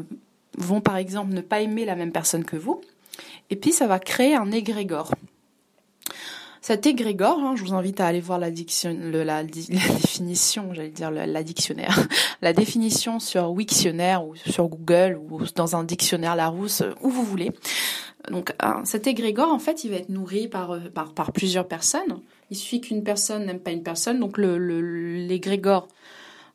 vont, 0.57 0.81
par 0.81 0.98
exemple, 0.98 1.31
ne 1.31 1.41
pas 1.41 1.62
aimer 1.62 1.86
la 1.86 1.95
même 1.95 2.12
personne 2.12 2.43
que 2.43 2.57
vous. 2.57 2.81
Et 3.51 3.55
puis, 3.55 3.71
ça 3.71 3.86
va 3.86 4.00
créer 4.00 4.33
un 4.36 4.51
égrégore. 4.51 5.12
Cet 6.62 6.86
égrégore, 6.86 7.39
hein, 7.39 7.56
je 7.56 7.63
vous 7.63 7.74
invite 7.74 8.00
à 8.00 8.06
aller 8.06 8.22
voir 8.22 8.38
la, 8.39 8.51
définition, 8.51 10.74
j'allais 10.74 10.89
dire 10.89 11.10
la, 11.10 11.44
dictionnaire, 11.44 12.08
la 12.44 12.53
définition 12.53 13.20
sur 13.20 13.50
Wiktionnaire 13.50 14.25
ou 14.25 14.36
sur 14.36 14.68
Google 14.68 15.20
ou 15.30 15.41
dans 15.56 15.75
un 15.75 15.84
dictionnaire 15.84 16.36
Larousse, 16.36 16.84
où 17.01 17.10
vous 17.10 17.24
voulez. 17.24 17.51
Donc 18.30 18.53
cet 18.84 19.08
égrégore, 19.08 19.51
en 19.51 19.58
fait, 19.58 19.84
il 19.84 19.89
va 19.89 19.98
être 19.98 20.10
nourri 20.10 20.48
par, 20.48 20.72
euh, 20.72 20.80
par, 20.94 21.13
par 21.13 21.32
plusieurs 21.32 21.68
personnes. 21.68 22.22
Il 22.51 22.58
suffit 22.58 22.80
qu'une 22.80 23.03
personne 23.03 23.46
n'aime 23.46 23.60
pas 23.60 23.72
une 23.72 23.82
personne, 23.82 24.20
donc 24.20 24.38
l'égrégore 24.38 25.88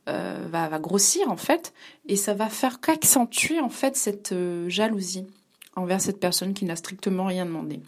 le, 0.07 0.13
euh, 0.13 0.47
va, 0.49 0.69
va 0.69 0.79
grossir 0.79 1.29
en 1.29 1.37
fait, 1.37 1.75
et 2.07 2.15
ça 2.15 2.33
va 2.33 2.49
faire 2.49 2.81
qu'accentuer 2.81 3.59
en 3.59 3.71
fait 3.71 3.97
cette 3.97 4.31
euh, 4.31 4.69
jalousie 4.69 5.27
envers 5.75 6.01
cette 6.01 6.21
personne 6.21 6.55
qui 6.55 6.65
n'a 6.65 6.77
strictement 6.77 7.25
rien 7.25 7.45
demandé. 7.45 7.81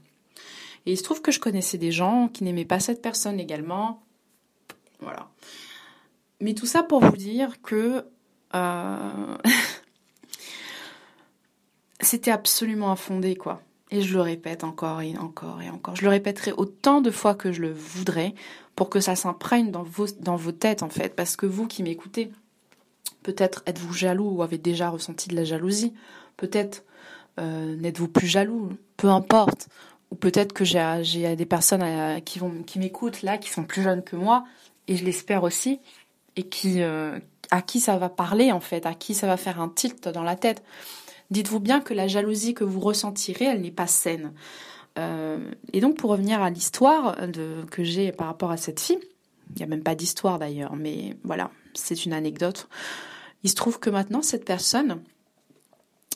Et 0.89 0.93
il 0.93 0.97
se 0.97 1.03
trouve 1.03 1.21
que 1.21 1.31
je 1.31 1.39
connaissais 1.39 1.77
des 1.77 1.93
gens 1.93 2.29
qui 2.29 2.45
n'aimaient 2.45 2.65
pas 2.65 2.81
cette 2.81 3.03
personne 3.03 3.39
également. 3.39 4.01
Voilà. 5.01 5.29
Mais 6.41 6.55
tout 6.55 6.65
ça 6.65 6.83
pour 6.83 7.01
vous 7.01 7.15
dire 7.15 7.61
que 7.61 8.07
euh, 8.55 9.37
c'était 12.01 12.31
absolument 12.31 12.91
infondé, 12.91 13.37
quoi. 13.37 13.61
Et 13.91 14.01
je 14.01 14.15
le 14.15 14.23
répète 14.23 14.65
encore 14.65 15.03
et 15.03 15.15
encore 15.19 15.61
et 15.61 15.69
encore. 15.69 15.95
Je 15.95 16.05
le 16.05 16.09
répéterai 16.09 16.53
autant 16.53 17.03
de 17.03 17.11
fois 17.11 17.35
que 17.35 17.53
je 17.53 17.61
le 17.61 17.71
voudrais 17.71 18.35
pour 18.75 18.89
que 18.89 19.01
ça 19.01 19.15
s'imprègne 19.15 19.71
dans 19.71 19.83
vos, 19.83 20.07
dans 20.21 20.37
vos 20.37 20.53
têtes, 20.53 20.83
en 20.83 20.89
fait. 20.89 21.15
Parce 21.15 21.37
que 21.37 21.45
vous 21.45 21.67
qui 21.67 21.83
m'écoutez, 21.83 22.33
peut-être 23.25 23.63
êtes-vous 23.67 23.93
jaloux 23.93 24.31
ou 24.31 24.43
avez 24.43 24.57
déjà 24.57 24.89
ressenti 24.89 25.29
de 25.29 25.37
la 25.37 25.45
jalousie. 25.45 25.93
Peut-être 26.39 26.83
euh, 27.39 27.77
n'êtes-vous 27.77 28.09
plus 28.09 28.27
jaloux. 28.27 28.71
Peu 28.97 29.09
importe 29.09 29.69
ou 30.11 30.17
peut-être 30.17 30.53
que 30.53 30.65
j'ai 30.65 31.37
des 31.37 31.47
personnes 31.47 32.23
qui 32.23 32.39
vont 32.39 32.63
qui 32.63 32.79
m'écoutent 32.79 33.23
là, 33.23 33.39
qui 33.39 33.51
sont 33.51 33.65
plus 33.65 33.83
jeunes 33.83 34.03
que 34.03 34.17
moi, 34.17 34.45
et 34.87 34.97
je 34.97 35.05
l'espère 35.05 35.43
aussi, 35.43 35.81
et 36.37 36.45
qui 36.45 36.83
à 36.83 37.63
qui 37.63 37.81
ça 37.81 37.99
va 37.99 38.09
parler 38.09 38.53
en 38.53 38.61
fait, 38.61 38.87
à 38.87 38.95
qui 38.95 39.15
ça 39.15 39.27
va 39.27 39.37
faire 39.37 39.61
un 39.61 39.69
tilt 39.69 40.09
dans 40.09 40.23
la 40.23 40.37
tête. 40.37 40.63
Dites-vous 41.31 41.61
bien 41.61 41.81
que 41.81 41.93
la 41.93 42.09
jalousie 42.09 42.55
que 42.55 42.65
vous 42.65 42.81
ressentirez, 42.81 43.45
elle 43.45 43.61
n'est 43.61 43.71
pas 43.71 43.87
saine. 43.87 44.33
et 44.97 45.81
donc 45.81 45.97
pour 45.97 46.11
revenir 46.11 46.43
à 46.43 46.51
l'histoire 46.51 47.17
que 47.71 47.85
j'ai 47.85 48.13
par 48.13 48.29
rapport 48.29 48.51
à 48.51 48.57
cette 48.57 48.81
fille, 48.81 48.99
il 49.51 49.57
n'y 49.57 49.63
a 49.63 49.67
même 49.67 49.83
pas 49.83 49.95
d'histoire 49.95 50.39
d'ailleurs, 50.39 50.77
mais 50.77 51.17
voilà, 51.25 51.51
c'est 51.75 52.05
une 52.05 52.13
anecdote. 52.13 52.69
Il 53.45 53.51
se 53.51 53.55
trouve 53.55 53.79
que 53.79 53.91
maintenant, 53.91 54.23
cette 54.23 54.45
personne, 54.45 55.01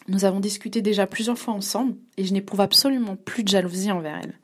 nous 0.08 0.24
avons 0.24 0.40
discuté 0.40 0.82
déjà 0.82 1.06
plusieurs 1.06 1.38
fois 1.38 1.54
ensemble 1.54 1.94
et 2.16 2.24
je 2.24 2.32
n'éprouve 2.32 2.60
absolument 2.60 3.16
plus 3.16 3.44
de 3.44 3.48
jalousie 3.48 3.92
envers 3.92 4.18
elle. 4.22 4.34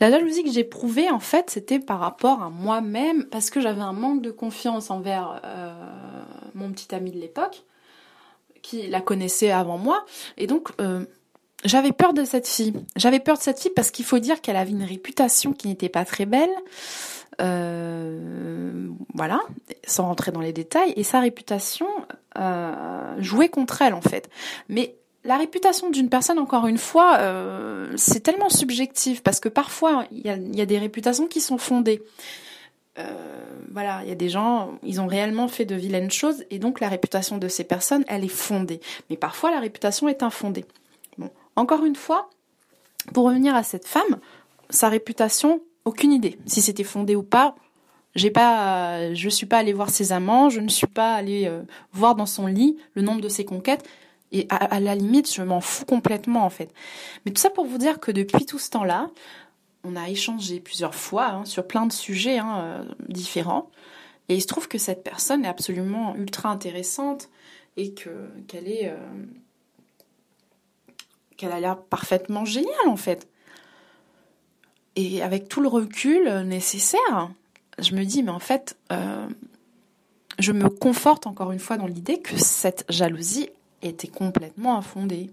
La 0.00 0.10
jalousie 0.10 0.42
que 0.42 0.50
j'éprouvais, 0.50 1.10
en 1.10 1.20
fait, 1.20 1.50
c'était 1.50 1.78
par 1.78 2.00
rapport 2.00 2.42
à 2.42 2.50
moi-même 2.50 3.24
parce 3.26 3.50
que 3.50 3.60
j'avais 3.60 3.82
un 3.82 3.92
manque 3.92 4.22
de 4.22 4.30
confiance 4.30 4.90
envers 4.90 5.40
euh, 5.44 5.72
mon 6.54 6.72
petit 6.72 6.94
ami 6.94 7.10
de 7.10 7.18
l'époque 7.18 7.64
qui 8.62 8.88
la 8.88 9.00
connaissait 9.00 9.50
avant 9.50 9.78
moi. 9.78 10.04
Et 10.38 10.46
donc, 10.46 10.70
euh, 10.80 11.04
j'avais 11.64 11.92
peur 11.92 12.14
de 12.14 12.24
cette 12.24 12.48
fille. 12.48 12.72
J'avais 12.96 13.20
peur 13.20 13.36
de 13.36 13.42
cette 13.42 13.60
fille 13.60 13.72
parce 13.74 13.90
qu'il 13.90 14.04
faut 14.04 14.18
dire 14.18 14.40
qu'elle 14.40 14.56
avait 14.56 14.70
une 14.70 14.84
réputation 14.84 15.52
qui 15.52 15.68
n'était 15.68 15.88
pas 15.88 16.04
très 16.04 16.26
belle. 16.26 16.50
Euh, 17.40 18.88
voilà, 19.14 19.40
sans 19.86 20.04
rentrer 20.04 20.32
dans 20.32 20.40
les 20.40 20.52
détails, 20.52 20.92
et 20.96 21.02
sa 21.02 21.20
réputation 21.20 21.86
euh, 22.38 23.14
jouait 23.18 23.48
contre 23.48 23.82
elle 23.82 23.94
en 23.94 24.00
fait. 24.00 24.28
Mais 24.68 24.96
la 25.24 25.36
réputation 25.36 25.90
d'une 25.90 26.08
personne, 26.08 26.38
encore 26.38 26.66
une 26.66 26.78
fois, 26.78 27.18
euh, 27.18 27.92
c'est 27.96 28.20
tellement 28.20 28.48
subjectif 28.48 29.22
parce 29.22 29.40
que 29.40 29.48
parfois 29.48 30.06
il 30.10 30.20
y 30.20 30.60
a, 30.60 30.66
des 30.66 30.78
réputations 30.78 31.26
qui 31.26 31.40
sont 31.40 31.58
fondées. 31.58 32.02
voilà, 33.70 34.00
il 34.02 34.08
y 34.08 34.12
a 34.12 34.16
des 34.16 34.28
gens, 34.28 34.78
ils 34.82 35.00
ont 35.00 35.06
réellement 35.06 35.48
fait 35.48 35.64
de 35.64 35.74
vilaines 35.74 36.10
choses 36.10 36.44
et 36.50 36.58
donc 36.58 36.80
la 36.80 36.88
réputation 36.88 37.38
de 37.38 37.48
ces 37.48 37.64
personnes, 37.64 38.04
elle 38.08 38.24
est 38.24 38.28
fondée. 38.28 38.80
Mais 39.08 39.16
parfois 39.16 39.50
la 39.50 39.60
réputation 39.60 40.08
est 40.08 40.22
infondée. 40.22 40.66
Bon, 41.18 41.30
encore 41.56 41.84
une 41.84 41.96
fois, 41.96 42.28
pour 43.14 43.24
revenir 43.24 43.54
à 43.54 43.62
cette 43.62 43.86
femme, 43.86 44.18
sa 44.70 44.88
réputation, 44.88 45.62
aucune 45.84 46.12
idée 46.12 46.38
si 46.46 46.62
c'était 46.62 46.84
fondé 46.84 47.16
ou 47.16 47.22
pas. 47.22 47.54
J'ai 48.14 48.30
pas, 48.30 49.14
je 49.14 49.28
suis 49.28 49.46
pas 49.46 49.58
allée 49.58 49.72
voir 49.72 49.88
ses 49.88 50.12
amants, 50.12 50.50
je 50.50 50.60
ne 50.60 50.68
suis 50.68 50.86
pas 50.86 51.14
allée 51.14 51.46
euh, 51.46 51.62
voir 51.92 52.14
dans 52.14 52.26
son 52.26 52.46
lit 52.46 52.76
le 52.94 53.02
nombre 53.02 53.22
de 53.22 53.28
ses 53.28 53.44
conquêtes. 53.44 53.88
Et 54.32 54.46
à, 54.48 54.80
la 54.80 54.94
limite, 54.94 55.32
je 55.32 55.42
m'en 55.42 55.60
fous 55.60 55.84
complètement 55.84 56.44
en 56.44 56.50
fait. 56.50 56.72
Mais 57.24 57.32
tout 57.32 57.40
ça 57.40 57.50
pour 57.50 57.66
vous 57.66 57.76
dire 57.76 58.00
que 58.00 58.10
depuis 58.10 58.46
tout 58.46 58.58
ce 58.58 58.70
temps-là, 58.70 59.10
on 59.84 59.94
a 59.94 60.08
échangé 60.08 60.60
plusieurs 60.60 60.94
fois 60.94 61.28
hein, 61.28 61.44
sur 61.44 61.66
plein 61.66 61.86
de 61.86 61.92
sujets 61.92 62.38
hein, 62.38 62.60
euh, 62.62 62.84
différents. 63.08 63.70
Et 64.28 64.36
il 64.36 64.40
se 64.40 64.46
trouve 64.46 64.68
que 64.68 64.78
cette 64.78 65.04
personne 65.04 65.44
est 65.44 65.48
absolument 65.48 66.14
ultra 66.16 66.48
intéressante 66.48 67.28
et 67.76 67.92
que 67.92 68.10
qu'elle 68.46 68.68
est 68.68 68.88
euh, 68.88 68.96
qu'elle 71.36 71.52
a 71.52 71.60
l'air 71.60 71.82
parfaitement 71.82 72.44
géniale 72.44 72.88
en 72.88 72.96
fait. 72.96 73.28
Et 74.96 75.22
avec 75.22 75.48
tout 75.48 75.60
le 75.60 75.68
recul 75.68 76.28
nécessaire, 76.40 77.30
je 77.78 77.94
me 77.94 78.04
dis, 78.04 78.22
mais 78.22 78.30
en 78.30 78.38
fait, 78.38 78.76
euh, 78.92 79.26
je 80.38 80.52
me 80.52 80.68
conforte 80.68 81.26
encore 81.26 81.52
une 81.52 81.58
fois 81.58 81.76
dans 81.76 81.86
l'idée 81.86 82.20
que 82.20 82.36
cette 82.36 82.84
jalousie 82.88 83.48
était 83.82 84.08
complètement 84.08 84.76
infondée. 84.76 85.30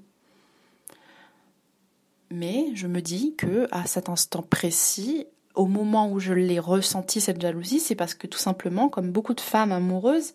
Mais 2.32 2.68
je 2.75 2.88
me 2.88 3.01
dis 3.01 3.34
que 3.38 3.68
à 3.72 3.86
cet 3.86 4.08
instant 4.08 4.44
précis, 4.44 5.25
au 5.56 5.66
moment 5.66 6.12
où 6.12 6.20
je 6.20 6.34
l'ai 6.34 6.60
ressenti 6.60 7.20
cette 7.20 7.42
jalousie, 7.42 7.80
c'est 7.80 7.96
parce 7.96 8.13
que 8.13 8.28
tout 8.28 8.38
simplement, 8.38 8.88
comme 8.88 9.12
beaucoup 9.12 9.34
de 9.34 9.42
femmes 9.42 9.72
amoureuses, 9.72 10.34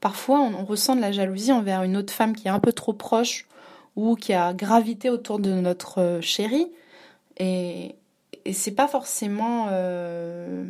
parfois 0.00 0.40
on, 0.40 0.64
ressent 0.64 0.96
de 0.96 1.00
la 1.00 1.12
jalousie 1.12 1.52
envers 1.52 1.82
une 1.82 1.96
autre 1.96 2.12
femme 2.12 2.34
qui 2.34 2.48
est 2.48 2.50
un 2.50 2.58
peu 2.58 2.72
trop 2.72 2.92
proche 2.92 3.46
ou 3.94 4.16
qui 4.16 4.32
a 4.32 4.52
gravité 4.52 5.08
autour 5.08 5.38
de 5.38 5.52
notre 5.52 6.18
chérie. 6.20 6.66
Et, 7.38 7.94
et 8.46 8.52
c'est 8.52 8.70
pas 8.70 8.86
forcément 8.86 9.66
euh, 9.70 10.64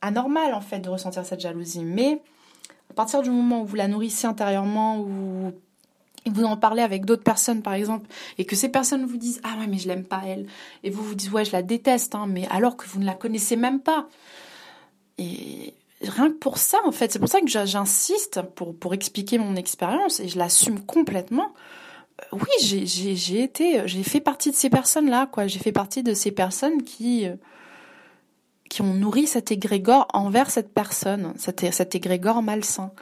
anormal 0.00 0.52
en 0.52 0.60
fait 0.60 0.80
de 0.80 0.88
ressentir 0.88 1.24
cette 1.24 1.40
jalousie, 1.40 1.84
mais 1.84 2.20
à 2.90 2.94
partir 2.94 3.22
du 3.22 3.30
moment 3.30 3.62
où 3.62 3.64
vous 3.64 3.76
la 3.76 3.88
nourrissez 3.88 4.26
intérieurement 4.26 4.98
ou 4.98 5.52
vous 6.26 6.44
en 6.44 6.56
parlez 6.56 6.82
avec 6.82 7.06
d'autres 7.06 7.22
personnes 7.22 7.62
par 7.62 7.74
exemple 7.74 8.06
et 8.36 8.44
que 8.44 8.56
ces 8.56 8.68
personnes 8.68 9.06
vous 9.06 9.16
disent 9.16 9.40
ah 9.44 9.56
ouais 9.58 9.66
mais 9.66 9.78
je 9.78 9.88
l'aime 9.88 10.04
pas 10.04 10.22
elle 10.26 10.46
et 10.82 10.90
vous 10.90 11.02
vous 11.02 11.14
dites 11.14 11.30
ouais 11.32 11.44
je 11.44 11.52
la 11.52 11.62
déteste 11.62 12.14
hein, 12.14 12.26
mais 12.28 12.46
alors 12.50 12.76
que 12.76 12.86
vous 12.86 13.00
ne 13.00 13.06
la 13.06 13.14
connaissez 13.14 13.56
même 13.56 13.80
pas 13.80 14.06
et 15.16 15.72
rien 16.02 16.28
que 16.28 16.36
pour 16.36 16.58
ça 16.58 16.78
en 16.84 16.92
fait 16.92 17.10
c'est 17.10 17.18
pour 17.18 17.28
ça 17.28 17.40
que 17.40 17.46
j'insiste 17.46 18.42
pour 18.54 18.76
pour 18.76 18.92
expliquer 18.92 19.38
mon 19.38 19.56
expérience 19.56 20.20
et 20.20 20.28
je 20.28 20.36
l'assume 20.36 20.80
complètement 20.80 21.54
oui, 22.32 22.84
j'ai 22.86 23.42
été, 23.42 23.86
j'ai 23.86 24.02
fait 24.02 24.20
partie 24.20 24.50
de 24.50 24.56
ces 24.56 24.70
personnes-là, 24.70 25.26
quoi. 25.26 25.46
J'ai 25.46 25.58
fait 25.58 25.72
partie 25.72 26.02
de 26.02 26.14
ces 26.14 26.30
personnes 26.30 26.82
qui 26.82 27.28
qui 28.70 28.82
ont 28.82 28.94
nourri 28.94 29.26
cet 29.26 29.50
égrégore 29.50 30.06
envers 30.14 30.48
cette 30.48 30.72
personne, 30.72 31.34
cet, 31.36 31.94
égrégore 31.94 32.40
malsain. 32.40 32.92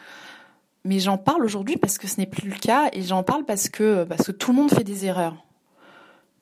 Mais 0.84 0.98
j'en 0.98 1.18
parle 1.18 1.44
aujourd'hui 1.44 1.76
parce 1.76 1.98
que 1.98 2.08
ce 2.08 2.18
n'est 2.18 2.26
plus 2.26 2.48
le 2.48 2.56
cas 2.56 2.88
et 2.94 3.02
j'en 3.02 3.22
parle 3.22 3.44
parce 3.44 3.68
que 3.68 4.04
parce 4.04 4.24
que 4.24 4.32
tout 4.32 4.50
le 4.52 4.56
monde 4.56 4.70
fait 4.70 4.82
des 4.82 5.04
erreurs. 5.04 5.36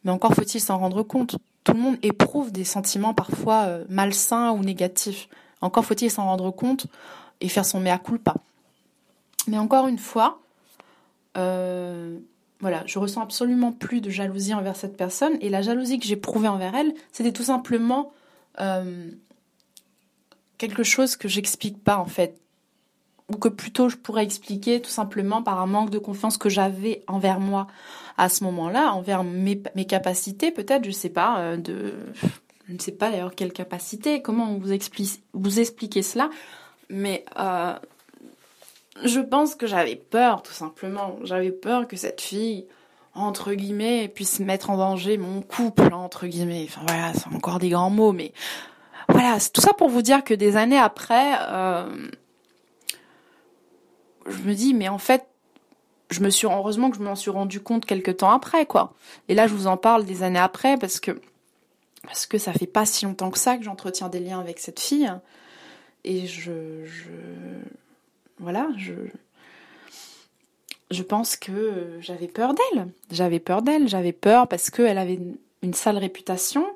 Mais 0.05 0.13
encore 0.13 0.33
faut-il 0.35 0.61
s'en 0.61 0.79
rendre 0.79 1.03
compte. 1.03 1.37
Tout 1.65 1.73
le 1.73 1.81
monde 1.81 1.97
éprouve 2.03 2.53
des 2.53 2.63
sentiments 2.63 3.13
parfois 3.13 3.65
euh, 3.65 3.85
malsains 3.89 4.53
ou 4.53 4.63
négatifs. 4.63 5.29
Encore 5.61 5.85
faut-il 5.85 6.11
s'en 6.11 6.25
rendre 6.25 6.53
compte 6.53 6.87
et 7.41 7.49
faire 7.49 7.65
son 7.65 7.81
mea 7.81 7.99
culpa. 7.99 8.35
Mais 9.49 9.59
encore 9.59 9.89
une 9.89 9.99
fois, 9.99 10.41
euh, 11.37 12.19
voilà, 12.61 12.83
je 12.87 12.99
ressens 12.99 13.23
absolument 13.23 13.73
plus 13.73 14.01
de 14.01 14.11
jalousie 14.11 14.55
envers 14.55 14.77
cette 14.77 14.97
personne. 14.97 15.37
Et 15.41 15.49
la 15.49 15.63
jalousie 15.63 15.99
que 15.99 16.07
j'ai 16.07 16.17
prouvée 16.17 16.49
envers 16.49 16.75
elle, 16.75 16.95
c'était 17.13 17.33
tout 17.33 17.43
simplement 17.43 18.13
euh, 18.61 19.11
quelque 20.59 20.83
chose 20.83 21.17
que 21.17 21.29
j'explique 21.29 21.83
pas 21.83 21.99
en 21.99 22.07
fait. 22.07 22.41
Ou 23.33 23.37
que 23.37 23.49
plutôt 23.49 23.89
je 23.89 23.97
pourrais 23.97 24.23
expliquer 24.23 24.81
tout 24.81 24.91
simplement 24.91 25.43
par 25.43 25.61
un 25.61 25.67
manque 25.67 25.91
de 25.91 25.99
confiance 25.99 26.39
que 26.39 26.49
j'avais 26.49 27.03
envers 27.09 27.41
moi 27.41 27.67
à 28.17 28.29
ce 28.29 28.45
moment-là, 28.45 28.93
envers 28.93 29.25
mes, 29.25 29.61
capacités 29.87 30.51
peut-être, 30.53 30.85
je 30.85 30.93
sais 30.93 31.11
pas, 31.11 31.41
euh, 31.41 31.57
de, 31.57 31.93
je 32.69 32.73
ne 32.73 32.79
sais 32.79 32.93
pas 32.93 33.11
d'ailleurs 33.11 33.35
quelle 33.35 33.53
capacité, 33.53 34.23
comment 34.23 34.57
vous, 34.59 34.73
explique, 34.73 35.23
vous 35.35 35.61
expliquer 35.61 36.03
cela, 36.03 36.31
mais 36.89 37.25
euh, 37.39 37.75
je 39.05 39.21
pense 39.21 39.55
que 39.55 39.67
j'avais 39.67 39.97
peur, 39.97 40.43
tout 40.43 40.53
simplement. 40.53 41.17
J'avais 41.23 41.51
peur 41.51 41.87
que 41.87 41.97
cette 41.97 42.21
fille, 42.21 42.67
entre 43.15 43.53
guillemets, 43.55 44.09
puisse 44.09 44.41
mettre 44.41 44.71
en 44.71 44.77
danger 44.77 45.19
mon 45.19 45.43
couple, 45.43 45.93
entre 45.93 46.27
guillemets. 46.27 46.67
Enfin 46.69 46.83
voilà, 46.87 47.13
c'est 47.15 47.35
encore 47.35 47.59
des 47.59 47.71
grands 47.71 47.91
mots, 47.91 48.13
mais 48.13 48.33
voilà, 49.09 49.39
c'est 49.39 49.53
tout 49.53 49.61
ça 49.61 49.73
pour 49.73 49.89
vous 49.89 50.03
dire 50.03 50.25
que 50.25 50.35
des 50.35 50.57
années 50.57 50.79
après, 50.79 51.35
euh, 51.49 52.09
je 54.27 54.39
me 54.43 54.55
dis, 54.55 54.75
mais 54.75 54.89
en 54.89 54.99
fait, 54.99 55.27
je 56.11 56.21
me 56.21 56.31
suis 56.31 56.47
heureusement 56.47 56.91
que 56.91 56.97
je 56.97 57.03
m'en 57.03 57.17
suis 57.17 57.31
rendu 57.31 57.61
compte 57.61 57.85
quelques 57.85 58.19
temps 58.19 58.31
après, 58.31 58.67
quoi. 58.67 58.95
Et 59.29 59.35
là, 59.35 59.47
je 59.47 59.55
vous 59.55 59.67
en 59.67 59.77
parle 59.77 60.05
des 60.05 60.23
années 60.23 60.39
après 60.39 60.77
parce 60.77 61.01
que 61.01 61.21
parce 62.03 62.27
que 62.27 62.39
ça 62.39 62.53
fait 62.53 62.69
pas 62.69 62.87
si 62.87 63.05
longtemps 63.05 63.33
que 63.33 63.39
ça 63.39 63.57
que 63.57 63.65
j'entretiens 63.65 64.09
des 64.09 64.21
liens 64.21 64.39
avec 64.39 64.61
cette 64.61 64.79
fille 64.79 65.13
et 66.05 66.29
je, 66.29 66.85
je 66.85 67.11
voilà, 68.39 68.69
je, 70.91 71.03
pense 71.03 71.37
que 71.37 71.99
j'avais 72.01 72.29
peur 72.29 72.55
d'elle. 72.55 72.89
J'avais 73.11 73.41
peur 73.41 73.63
d'elle. 73.63 73.89
J'avais 73.89 74.13
peur 74.13 74.47
parce 74.49 74.71
qu'elle 74.71 74.99
avait 74.99 75.19
une, 75.63 75.75
sale 75.75 75.97
réputation. 75.99 76.67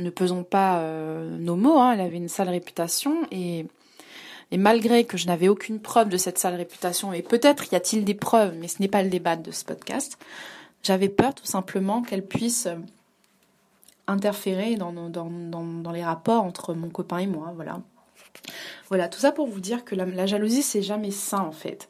Ne 0.00 0.10
pesons 0.10 0.44
pas 0.44 0.80
euh, 0.80 1.36
nos 1.38 1.56
mots, 1.56 1.78
hein, 1.78 1.92
elle 1.92 2.00
avait 2.00 2.16
une 2.16 2.28
sale 2.28 2.48
réputation 2.48 3.22
et, 3.30 3.66
malgré 4.56 5.04
que 5.04 5.16
je 5.16 5.26
n'avais 5.26 5.48
aucune 5.48 5.78
preuve 5.78 6.08
de 6.08 6.16
cette 6.16 6.38
sale 6.38 6.54
réputation, 6.54 7.12
et 7.12 7.22
peut-être 7.22 7.70
y 7.72 7.76
a-t-il 7.76 8.04
des 8.04 8.14
preuves, 8.14 8.56
mais 8.58 8.66
ce 8.66 8.80
n'est 8.80 8.88
pas 8.88 9.02
le 9.02 9.10
débat 9.10 9.36
de 9.36 9.50
ce 9.50 9.64
podcast, 9.64 10.18
j'avais 10.82 11.10
peur 11.10 11.34
tout 11.34 11.44
simplement 11.44 12.02
qu'elle 12.02 12.26
puisse 12.26 12.66
interférer 14.06 14.76
dans, 14.76 14.92
dans, 14.92 15.08
dans, 15.10 15.30
dans 15.30 15.92
les 15.92 16.02
rapports 16.02 16.44
entre 16.44 16.72
mon 16.72 16.88
copain 16.88 17.18
et 17.18 17.26
moi. 17.26 17.52
Voilà. 17.54 17.80
Voilà, 18.88 19.08
tout 19.08 19.20
ça 19.20 19.32
pour 19.32 19.46
vous 19.46 19.60
dire 19.60 19.84
que 19.84 19.94
la, 19.94 20.26
jalousie, 20.26 20.62
c'est 20.62 20.82
jamais 20.82 21.10
sain 21.10 21.40
en 21.40 21.52
fait. 21.52 21.88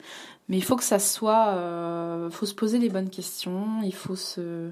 Mais 0.49 0.57
il 0.59 0.65
faut 0.65 0.77
que 0.77 0.85
ça 0.85 0.99
soit. 0.99 1.55
Euh, 1.55 2.31
faut 2.31 2.47
se 2.47 2.55
poser 2.55 2.79
les 2.79 2.89
bonnes 2.89 3.11
questions, 3.11 3.81
il 3.83 3.95
faut, 3.95 4.17
se, 4.17 4.71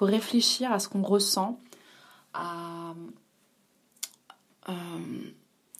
réfléchir 0.00 0.72
à 0.72 0.78
ce 0.78 0.88
qu'on 0.88 1.02
ressent, 1.02 1.60
euh, 4.68 4.72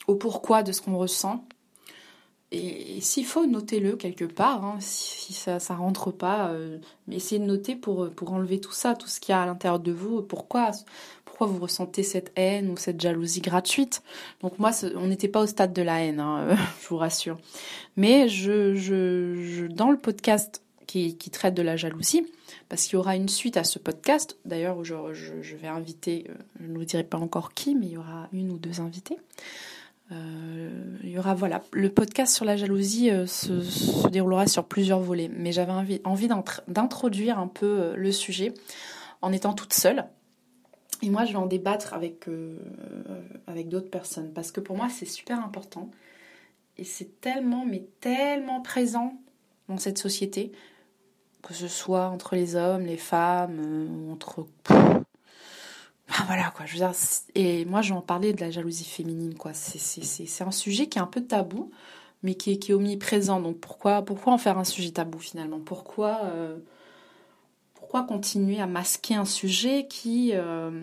au 0.06 0.14
pourquoi 0.14 0.62
de 0.62 0.72
ce 0.72 0.80
qu'on 0.80 0.96
ressent. 0.96 1.44
Et, 2.52 3.00
s'il 3.00 3.24
faut, 3.24 3.46
notez-le 3.46 3.96
quelque 3.96 4.26
part, 4.26 4.62
hein, 4.62 4.76
si, 4.78 5.32
ça 5.32 5.56
ne 5.56 5.78
rentre 5.78 6.10
pas. 6.12 6.48
Euh, 6.50 6.78
mais 7.06 7.16
essayez 7.16 7.40
de 7.40 7.46
noter 7.46 7.74
pour, 7.74 8.10
pour 8.10 8.32
enlever 8.32 8.60
tout 8.60 8.72
ça, 8.72 8.94
tout 8.94 9.08
ce 9.08 9.20
qu'il 9.20 9.32
y 9.32 9.34
a 9.34 9.42
à 9.42 9.46
l'intérieur 9.46 9.80
de 9.80 9.90
vous. 9.90 10.22
Pourquoi, 10.22 10.70
vous 11.46 11.60
ressentez 11.60 12.02
cette 12.02 12.32
haine 12.36 12.70
ou 12.70 12.76
cette 12.76 13.00
jalousie 13.00 13.40
gratuite? 13.40 14.02
Donc 14.40 14.58
moi, 14.58 14.70
on 14.96 15.06
n'était 15.06 15.28
pas 15.28 15.40
au 15.40 15.46
stade 15.46 15.72
de 15.72 15.82
la 15.82 16.02
haine, 16.02 16.20
hein, 16.20 16.56
je 16.82 16.88
vous 16.88 16.96
rassure. 16.96 17.38
Mais 17.96 18.28
je, 18.28 19.66
dans 19.66 19.90
le 19.90 19.98
podcast 19.98 20.62
qui, 20.86 21.16
traite 21.30 21.54
de 21.54 21.62
la 21.62 21.76
jalousie, 21.76 22.26
parce 22.68 22.84
qu'il 22.84 22.94
y 22.94 22.96
aura 22.96 23.16
une 23.16 23.28
suite 23.28 23.56
à 23.56 23.64
ce 23.64 23.78
podcast, 23.78 24.36
d'ailleurs 24.44 24.84
je, 24.84 24.94
je, 25.14 25.56
vais 25.56 25.68
inviter, 25.68 26.26
euh, 26.28 26.34
je 26.60 26.66
ne 26.66 26.76
vous 26.76 26.84
dirai 26.84 27.04
pas 27.04 27.18
encore 27.18 27.54
qui, 27.54 27.74
mais 27.74 27.86
il 27.86 27.92
y 27.92 27.96
aura 27.96 28.28
une 28.32 28.50
ou 28.50 28.58
deux 28.58 28.80
invités. 28.80 29.16
Euh, 30.10 30.70
il 31.02 31.10
y 31.10 31.18
aura 31.18 31.32
voilà 31.32 31.62
le 31.72 31.88
podcast 31.88 32.34
sur 32.34 32.44
la 32.44 32.58
jalousie 32.58 33.08
euh, 33.10 33.26
se, 33.26 34.08
déroulera 34.08 34.46
sur 34.46 34.64
plusieurs 34.64 35.00
volets, 35.00 35.30
mais 35.34 35.52
j'avais 35.52 35.72
envie, 36.04 36.28
d'introduire 36.68 37.38
un 37.38 37.46
peu 37.46 37.94
le 37.96 38.12
sujet 38.12 38.52
en 39.22 39.32
étant 39.32 39.54
toute 39.54 39.72
seule. 39.72 40.04
Et 41.02 41.10
moi, 41.10 41.24
je 41.24 41.32
vais 41.32 41.38
en 41.38 41.46
débattre 41.46 41.94
avec, 41.94 42.26
avec 43.46 43.68
d'autres 43.68 43.90
personnes 43.90 44.32
parce 44.32 44.52
que 44.52 44.60
pour 44.60 44.76
moi, 44.76 44.88
c'est 44.88 45.06
super 45.06 45.44
important 45.44 45.90
et 46.78 46.84
c'est 46.84 47.20
tellement, 47.20 47.64
mais 47.64 47.84
tellement 48.00 48.60
présent 48.60 49.14
dans 49.68 49.78
cette 49.78 49.98
société, 49.98 50.52
que 51.42 51.54
ce 51.54 51.68
soit 51.68 52.08
entre 52.08 52.34
les 52.36 52.56
hommes, 52.56 52.86
les 52.86 52.96
femmes, 52.96 54.08
entre 54.10 54.46
ah, 56.14 56.24
voilà 56.26 56.50
quoi, 56.50 56.66
je 56.66 56.72
veux 56.72 56.78
dire, 56.78 56.92
et 57.34 57.64
moi 57.64 57.80
je 57.80 57.90
vais 57.92 57.98
en 57.98 58.02
parler 58.02 58.32
de 58.32 58.40
la 58.40 58.50
jalousie 58.50 58.84
féminine 58.84 59.34
quoi. 59.34 59.52
C'est 59.54 60.44
un 60.44 60.50
sujet 60.50 60.86
qui 60.86 60.98
est 60.98 61.02
un 61.02 61.06
peu 61.06 61.22
tabou, 61.22 61.70
mais 62.22 62.34
qui 62.34 62.52
est, 62.52 62.58
qui 62.58 62.72
est 62.72 62.74
omniprésent. 62.74 63.40
Donc 63.40 63.58
pourquoi, 63.58 64.02
pourquoi 64.02 64.32
en 64.32 64.38
faire 64.38 64.58
un 64.58 64.64
sujet 64.64 64.90
tabou 64.90 65.18
finalement? 65.18 65.60
Pourquoi 65.60 66.20
euh, 66.24 66.58
pourquoi 67.92 68.08
continuer 68.08 68.58
à 68.58 68.66
masquer 68.66 69.16
un 69.16 69.26
sujet 69.26 69.86
qui 69.86 70.30
euh, 70.32 70.80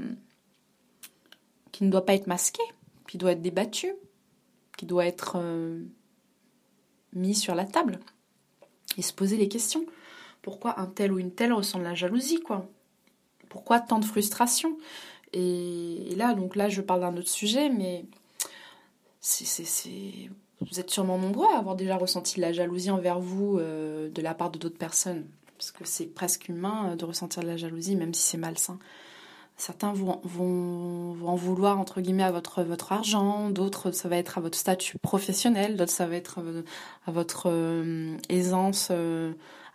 qui 1.72 1.84
ne 1.84 1.90
doit 1.90 2.06
pas 2.06 2.14
être 2.14 2.28
masqué, 2.28 2.62
qui 3.08 3.18
doit 3.18 3.32
être 3.32 3.42
débattu, 3.42 3.96
qui 4.78 4.86
doit 4.86 5.08
être 5.08 5.38
euh, 5.38 5.82
mis 7.14 7.34
sur 7.34 7.56
la 7.56 7.66
table 7.66 8.00
et 8.96 9.02
se 9.02 9.12
poser 9.12 9.38
les 9.38 9.48
questions. 9.48 9.88
Pourquoi 10.44 10.80
un 10.80 10.86
tel 10.86 11.12
ou 11.12 11.18
une 11.18 11.32
telle 11.32 11.52
ressent 11.52 11.80
de 11.80 11.84
la 11.84 11.96
jalousie 11.96 12.42
quoi? 12.42 12.70
Pourquoi 13.50 13.80
tant 13.80 13.98
de 13.98 14.06
frustration? 14.06 14.78
Et, 15.34 16.14
là, 16.16 16.36
donc 16.36 16.56
là, 16.56 16.70
je 16.70 16.82
parle 16.82 17.02
d'un 17.02 17.18
autre 17.18 17.28
sujet, 17.28 17.70
mais 17.70 18.06
c'est, 19.20 19.66
vous 20.62 20.80
êtes 20.80 20.92
sûrement 20.92 21.18
nombreux 21.18 21.48
à 21.56 21.58
avoir 21.58 21.76
déjà 21.76 21.98
ressenti 21.98 22.36
de 22.36 22.42
la 22.42 22.54
jalousie 22.54 22.92
envers 22.92 23.20
vous 23.20 23.58
euh, 23.58 24.12
de 24.12 24.22
la 24.22 24.36
part 24.36 24.52
de 24.52 24.60
d'autres 24.60 24.78
personnes. 24.78 25.26
Parce 25.60 25.72
que 25.72 25.84
c'est 25.86 26.06
presque 26.06 26.48
humain 26.48 26.92
euh, 26.92 26.96
de 26.96 27.06
ressentir 27.06 27.44
de 27.44 27.48
la 27.48 27.58
jalousie, 27.58 27.96
même 27.96 28.14
si 28.14 28.22
c'est 28.22 28.38
malsain. 28.38 28.80
Certains 29.58 29.92
vont, 29.92 30.22
vont, 30.24 31.18
en 31.28 31.36
vouloir, 31.36 31.80
entre 31.80 32.00
guillemets, 32.00 32.24
à 32.24 32.32
votre, 32.32 32.64
votre 32.64 32.94
argent, 32.94 33.50
d'autres, 33.50 33.92
ça 33.92 34.08
va 34.08 34.16
être 34.16 34.38
à 34.38 34.42
votre 34.42 34.58
statut 34.58 34.98
professionnel, 35.00 35.76
d'autres, 35.76 35.92
ça 35.92 36.08
va 36.08 36.16
être 36.16 36.40
à 37.06 37.12
votre 37.12 37.50
euh, 37.52 38.16
aisance 38.30 38.90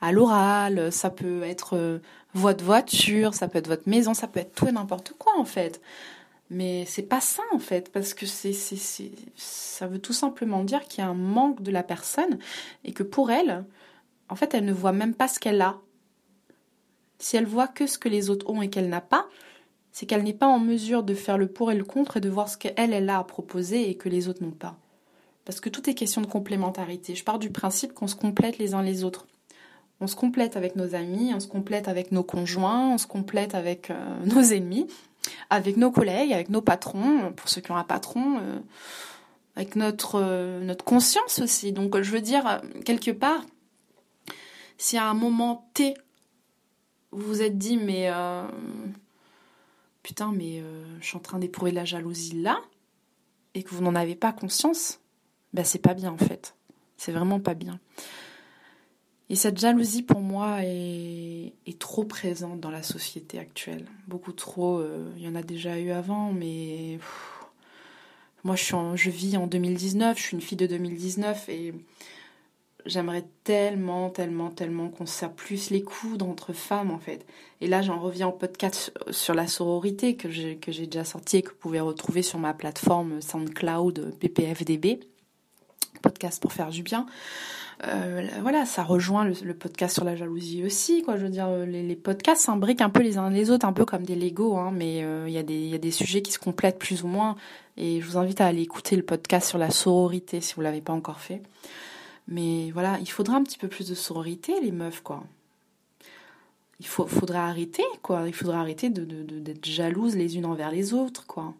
à 0.00 0.12
l'oral, 0.12 0.90
ça 0.90 1.10
peut 1.10 1.42
être 1.42 2.00
votre 2.32 2.64
voiture, 2.64 3.34
ça 3.34 3.46
peut 3.46 3.58
être 3.58 3.68
votre 3.68 3.86
maison, 3.88 4.14
ça 4.14 4.26
peut 4.26 4.40
être 4.40 4.54
tout 4.54 4.66
et 4.66 4.72
n'importe 4.72 5.12
quoi 5.18 5.32
en 5.38 5.44
fait. 5.44 5.82
Mais 6.50 6.84
c'est 6.86 7.02
pas 7.02 7.20
ça 7.20 7.42
en 7.52 7.58
fait, 7.58 7.90
parce 7.92 8.14
que 8.14 8.26
c'est, 8.26 8.52
ça 9.34 9.86
veut 9.86 9.98
tout 9.98 10.12
simplement 10.12 10.64
dire 10.64 10.84
qu'il 10.84 11.02
y 11.02 11.06
a 11.06 11.10
un 11.10 11.14
manque 11.14 11.62
de 11.62 11.70
la 11.70 11.82
personne 11.82 12.38
et 12.84 12.92
que 12.92 13.02
pour 13.02 13.30
elle, 13.30 13.64
en 14.28 14.36
fait, 14.36 14.54
elle 14.54 14.64
ne 14.64 14.72
voit 14.72 14.92
même 14.92 15.14
pas 15.14 15.28
ce 15.28 15.38
qu'elle 15.38 15.60
a. 15.60 15.78
Si 17.18 17.36
elle 17.36 17.46
voit 17.46 17.68
que 17.68 17.86
ce 17.86 17.98
que 17.98 18.08
les 18.08 18.30
autres 18.30 18.48
ont 18.48 18.62
et 18.62 18.70
qu'elle 18.70 18.88
n'a 18.88 19.00
pas, 19.00 19.26
c'est 19.92 20.06
qu'elle 20.06 20.24
n'est 20.24 20.34
pas 20.34 20.48
en 20.48 20.58
mesure 20.58 21.04
de 21.04 21.14
faire 21.14 21.38
le 21.38 21.46
pour 21.46 21.70
et 21.70 21.76
le 21.76 21.84
contre 21.84 22.16
et 22.16 22.20
de 22.20 22.28
voir 22.28 22.48
ce 22.48 22.58
qu'elle, 22.58 22.74
elle 22.76 23.08
a 23.08 23.18
à 23.18 23.24
proposer 23.24 23.88
et 23.88 23.96
que 23.96 24.08
les 24.08 24.28
autres 24.28 24.42
n'ont 24.42 24.50
pas. 24.50 24.76
Parce 25.44 25.60
que 25.60 25.68
tout 25.68 25.88
est 25.88 25.94
question 25.94 26.20
de 26.20 26.26
complémentarité. 26.26 27.14
Je 27.14 27.22
pars 27.22 27.38
du 27.38 27.50
principe 27.50 27.92
qu'on 27.92 28.08
se 28.08 28.16
complète 28.16 28.58
les 28.58 28.74
uns 28.74 28.82
les 28.82 29.04
autres. 29.04 29.26
On 30.00 30.06
se 30.06 30.16
complète 30.16 30.56
avec 30.56 30.74
nos 30.74 30.94
amis, 30.94 31.32
on 31.34 31.40
se 31.40 31.46
complète 31.46 31.86
avec 31.86 32.10
nos 32.10 32.24
conjoints, 32.24 32.90
on 32.90 32.98
se 32.98 33.06
complète 33.06 33.54
avec 33.54 33.90
euh, 33.90 33.94
nos 34.24 34.42
ennemis, 34.42 34.86
avec 35.50 35.76
nos 35.76 35.90
collègues, 35.90 36.32
avec 36.32 36.48
nos 36.48 36.60
patrons, 36.62 37.32
pour 37.36 37.48
ceux 37.48 37.60
qui 37.60 37.70
ont 37.70 37.76
un 37.76 37.84
patron, 37.84 38.38
euh, 38.38 38.58
avec 39.54 39.76
euh, 39.76 40.60
notre 40.60 40.84
conscience 40.84 41.38
aussi. 41.38 41.72
Donc 41.72 42.00
je 42.02 42.10
veux 42.10 42.20
dire, 42.20 42.60
quelque 42.84 43.12
part, 43.12 43.44
si 44.78 44.96
à 44.96 45.08
un 45.08 45.14
moment 45.14 45.70
T, 45.74 45.94
vous 47.10 47.26
vous 47.26 47.42
êtes 47.42 47.58
dit, 47.58 47.76
mais 47.76 48.10
putain, 50.02 50.32
mais 50.32 50.62
je 51.00 51.06
suis 51.06 51.16
en 51.16 51.20
train 51.20 51.38
d'éprouver 51.38 51.70
la 51.70 51.84
jalousie 51.84 52.40
là, 52.40 52.60
et 53.54 53.62
que 53.62 53.70
vous 53.70 53.82
n'en 53.82 53.94
avez 53.94 54.16
pas 54.16 54.32
conscience, 54.32 55.00
ben 55.52 55.64
c'est 55.64 55.78
pas 55.78 55.94
bien 55.94 56.10
en 56.10 56.18
fait. 56.18 56.56
C'est 56.96 57.12
vraiment 57.12 57.40
pas 57.40 57.54
bien. 57.54 57.78
Et 59.30 59.36
cette 59.36 59.58
jalousie, 59.58 60.02
pour 60.02 60.20
moi, 60.20 60.58
est, 60.62 61.52
trop 61.78 62.04
présente 62.04 62.60
dans 62.60 62.70
la 62.70 62.82
société 62.82 63.38
actuelle. 63.38 63.86
Beaucoup 64.06 64.32
trop. 64.32 64.78
Euh, 64.78 65.10
il 65.16 65.22
y 65.22 65.28
en 65.28 65.34
a 65.34 65.42
déjà 65.42 65.78
eu 65.78 65.90
avant, 65.90 66.32
mais 66.32 66.98
moi, 68.42 68.54
je, 68.54 68.74
je 68.94 69.10
vis 69.10 69.36
en 69.36 69.46
2019. 69.46 70.18
Je 70.18 70.22
suis 70.22 70.34
une 70.34 70.42
fille 70.42 70.58
de 70.58 70.66
2019 70.66 71.48
et 71.48 71.74
j'aimerais 72.86 73.24
tellement, 73.44 74.10
tellement, 74.10 74.50
tellement 74.50 74.88
qu'on 74.88 75.06
serre 75.06 75.32
plus 75.32 75.70
les 75.70 75.82
coudes 75.82 76.22
entre 76.22 76.52
femmes, 76.52 76.90
en 76.90 76.98
fait. 76.98 77.26
Et 77.60 77.66
là, 77.66 77.82
j'en 77.82 77.98
reviens 77.98 78.28
au 78.28 78.32
podcast 78.32 78.92
sur 79.10 79.34
la 79.34 79.46
sororité 79.46 80.16
que 80.16 80.30
j'ai, 80.30 80.56
que 80.56 80.72
j'ai 80.72 80.86
déjà 80.86 81.04
sorti 81.04 81.38
et 81.38 81.42
que 81.42 81.50
vous 81.50 81.56
pouvez 81.56 81.80
retrouver 81.80 82.22
sur 82.22 82.38
ma 82.38 82.54
plateforme 82.54 83.20
SoundCloud 83.20 84.16
PPFDB. 84.18 85.00
Podcast 86.02 86.42
pour 86.42 86.52
faire 86.52 86.70
du 86.70 86.82
bien. 86.82 87.06
Euh, 87.88 88.26
voilà, 88.40 88.66
ça 88.66 88.82
rejoint 88.82 89.24
le, 89.24 89.54
podcast 89.54 89.94
sur 89.94 90.04
la 90.04 90.14
jalousie 90.16 90.64
aussi, 90.64 91.02
quoi. 91.02 91.16
Je 91.16 91.24
veux 91.24 91.30
dire, 91.30 91.48
les, 91.66 91.96
podcasts 91.96 92.42
s'imbriquent 92.42 92.82
un 92.82 92.90
peu 92.90 93.02
les 93.02 93.18
uns 93.18 93.30
les 93.30 93.50
autres, 93.50 93.66
un 93.66 93.72
peu 93.72 93.84
comme 93.84 94.04
des 94.04 94.14
Lego, 94.14 94.56
hein, 94.56 94.70
mais 94.72 95.02
euh, 95.02 95.24
il 95.26 95.32
y, 95.32 95.38
a 95.38 95.42
des, 95.42 95.58
y 95.58 95.74
a 95.74 95.78
des 95.78 95.90
sujets 95.90 96.22
qui 96.22 96.32
se 96.32 96.38
complètent 96.38 96.78
plus 96.78 97.02
ou 97.02 97.08
moins. 97.08 97.36
Et 97.76 98.00
je 98.00 98.06
vous 98.06 98.16
invite 98.16 98.40
à 98.40 98.46
aller 98.46 98.62
écouter 98.62 98.96
le 98.96 99.02
podcast 99.02 99.48
sur 99.48 99.58
la 99.58 99.70
sororité 99.70 100.40
si 100.40 100.54
vous 100.54 100.60
l'avez 100.60 100.80
pas 100.80 100.92
encore 100.92 101.20
fait. 101.20 101.42
Mais 102.28 102.70
voilà, 102.70 102.98
il 103.00 103.10
faudra 103.10 103.36
un 103.36 103.42
petit 103.42 103.58
peu 103.58 103.68
plus 103.68 103.88
de 103.88 103.94
sororité, 103.94 104.60
les 104.60 104.72
meufs, 104.72 105.02
quoi. 105.02 105.24
Il 106.80 106.86
faut, 106.86 107.06
faudra 107.06 107.46
arrêter, 107.46 107.84
quoi. 108.02 108.24
Il 108.26 108.34
faudra 108.34 108.60
arrêter 108.60 108.90
de, 108.90 109.04
d'être 109.04 109.64
jalouses 109.64 110.16
les 110.16 110.36
unes 110.36 110.46
envers 110.46 110.70
les 110.70 110.94
autres, 110.94 111.26
quoi. 111.26 111.54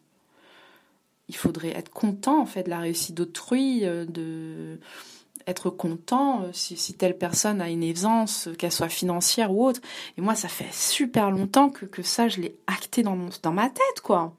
Il 1.29 1.37
faudrait 1.37 1.77
être 1.77 1.91
content, 1.91 2.41
en 2.41 2.47
fait, 2.47 2.65
de 2.65 2.71
la 2.71 2.81
réussite 2.81 3.15
d'autrui, 3.15 3.85
euh, 3.85 4.05
de 4.05 4.79
être 5.47 5.71
content 5.71 6.43
euh, 6.43 6.51
si, 6.53 6.77
si, 6.77 6.95
telle 6.95 7.19
personne 7.19 7.61
a 7.61 7.69
une 7.69 7.83
aisance, 7.83 8.49
qu'elle 8.59 8.73
soit 8.73 8.89
financière 8.89 9.53
ou 9.53 9.67
autre. 9.67 9.81
Et 10.17 10.21
moi, 10.21 10.35
ça 10.35 10.49
fait 10.49 10.73
super 10.73 11.31
longtemps 11.31 11.71
que, 11.71 11.85
que 11.87 12.03
ça, 12.03 12.29
je 12.29 12.41
l'ai 12.41 12.57
acté 12.67 13.03
dans, 13.03 13.17
mon, 13.17 13.29
dans 13.43 13.53
ma 13.53 13.69
tête, 13.69 14.01
quoi. 14.03 14.35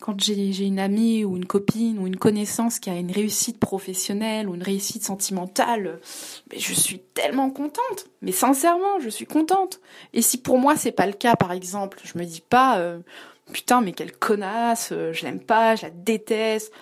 Quand 0.00 0.20
j'ai 0.20 0.64
une 0.64 0.78
amie 0.78 1.24
ou 1.24 1.36
une 1.36 1.46
copine 1.46 1.98
ou 1.98 2.06
une 2.06 2.16
connaissance 2.16 2.78
qui 2.78 2.88
a 2.88 2.94
une 2.94 3.10
réussite 3.10 3.58
professionnelle 3.58 4.48
ou 4.48 4.54
une 4.54 4.62
réussite 4.62 5.04
sentimentale, 5.04 6.00
mais 6.50 6.58
je 6.58 6.72
suis 6.72 7.00
tellement 7.00 7.50
contente. 7.50 8.06
Mais 8.22 8.32
sincèrement, 8.32 9.00
je 9.00 9.08
suis 9.08 9.26
contente. 9.26 9.80
Et 10.12 10.22
si 10.22 10.38
pour 10.38 10.58
moi 10.58 10.76
c'est 10.76 10.92
pas 10.92 11.06
le 11.06 11.12
cas, 11.12 11.34
par 11.34 11.52
exemple, 11.52 12.00
je 12.04 12.16
me 12.16 12.24
dis 12.24 12.42
pas 12.48 12.78
euh, 12.78 13.00
putain 13.52 13.80
mais 13.80 13.92
quelle 13.92 14.12
connasse, 14.12 14.90
euh, 14.92 15.12
je 15.12 15.24
l'aime 15.24 15.40
pas, 15.40 15.74
je 15.74 15.82
la 15.82 15.90
déteste. 15.90 16.72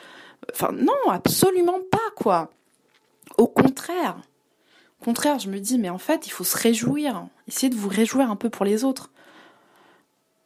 Enfin 0.53 0.73
non, 0.73 1.11
absolument 1.11 1.81
pas 1.91 2.11
quoi. 2.17 2.51
Au 3.39 3.47
contraire. 3.47 4.19
Au 5.01 5.05
contraire, 5.05 5.39
je 5.39 5.49
me 5.49 5.59
dis, 5.59 5.79
mais 5.79 5.91
en 5.91 5.99
fait, 5.99 6.27
il 6.27 6.31
faut 6.31 6.45
se 6.45 6.57
réjouir. 6.57 7.27
Essayez 7.47 7.71
de 7.71 7.77
vous 7.77 7.89
réjouir 7.89 8.31
un 8.31 8.37
peu 8.37 8.51
pour 8.51 8.65
les 8.65 8.83
autres. 8.85 9.11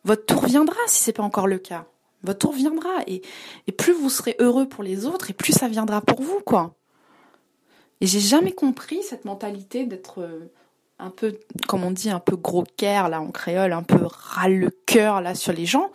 Votre 0.05 0.27
tour 0.27 0.45
viendra 0.45 0.77
si 0.87 1.03
c'est 1.03 1.13
pas 1.13 1.23
encore 1.23 1.47
le 1.47 1.59
cas. 1.59 1.87
Votre 2.23 2.39
tour 2.39 2.53
viendra. 2.53 2.91
Et, 3.07 3.23
plus 3.77 3.93
vous 3.93 4.11
serez 4.11 4.37
heureux 4.39 4.69
pour 4.69 4.85
les 4.85 5.07
autres, 5.07 5.31
et 5.31 5.35
plus 5.35 5.53
ça 5.53 5.69
viendra 5.69 6.01
pour 6.01 6.23
vous, 6.23 6.41
quoi. 6.45 6.75
Et 8.01 8.07
j'ai 8.07 8.21
jamais 8.21 8.53
compris 8.53 9.03
cette 9.03 9.25
mentalité 9.25 9.85
d'être 9.85 10.21
euh, 10.21 10.51
un 11.01 11.11
peu, 11.11 11.39
comme 11.67 11.85
on 11.85 11.91
dit, 11.91 12.11
un 12.11 12.21
peu 12.21 12.37
gros 12.37 12.65
cœur 12.77 13.09
là 13.09 13.21
en 13.21 13.31
créole, 13.31 13.73
un 13.73 13.83
peu 13.83 13.99
râle 14.03 14.59
le 14.59 14.71
cœur 14.87 15.21
là 15.21 15.35
sur 15.35 15.53
les 15.53 15.67
gens. 15.67 15.91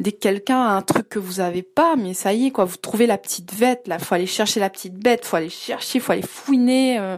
Dès 0.00 0.12
que 0.12 0.18
quelqu'un 0.18 0.60
a 0.60 0.70
un 0.70 0.82
truc 0.82 1.08
que 1.08 1.18
vous 1.18 1.40
avez 1.40 1.62
pas, 1.62 1.96
mais 1.96 2.14
ça 2.14 2.32
y 2.32 2.46
est 2.46 2.50
quoi, 2.50 2.64
vous 2.64 2.76
trouvez 2.76 3.06
la 3.06 3.18
petite 3.18 3.58
bête 3.58 3.86
là, 3.88 3.98
faut 3.98 4.14
aller 4.14 4.26
chercher 4.26 4.60
la 4.60 4.68
petite 4.68 4.94
bête, 4.94 5.24
faut 5.24 5.36
aller 5.36 5.48
chercher, 5.48 6.00
faut 6.00 6.12
aller 6.12 6.22
fouiner 6.22 6.98
euh, 6.98 7.16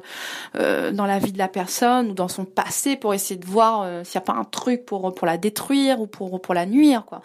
euh, 0.57 0.92
dans 0.92 1.07
la 1.07 1.18
vie 1.18 1.33
de 1.33 1.38
la 1.38 1.48
personne 1.48 2.11
ou 2.11 2.14
dans 2.14 2.29
son 2.29 2.44
passé 2.44 2.96
pour 2.96 3.14
essayer 3.14 3.38
de 3.38 3.46
voir 3.46 3.83
euh, 3.83 4.05
s'il 4.05 4.14
y 4.14 4.18
a 4.18 4.22
pas 4.22 4.35
un 4.35 4.44
truc 4.44 4.85
pour 4.85 5.14
pour 5.14 5.27
la 5.27 5.38
détruire 5.38 6.01
ou 6.01 6.07
pour 6.07 6.40
pour 6.40 6.55
la 6.55 6.66
nuire 6.66 7.05
quoi. 7.05 7.20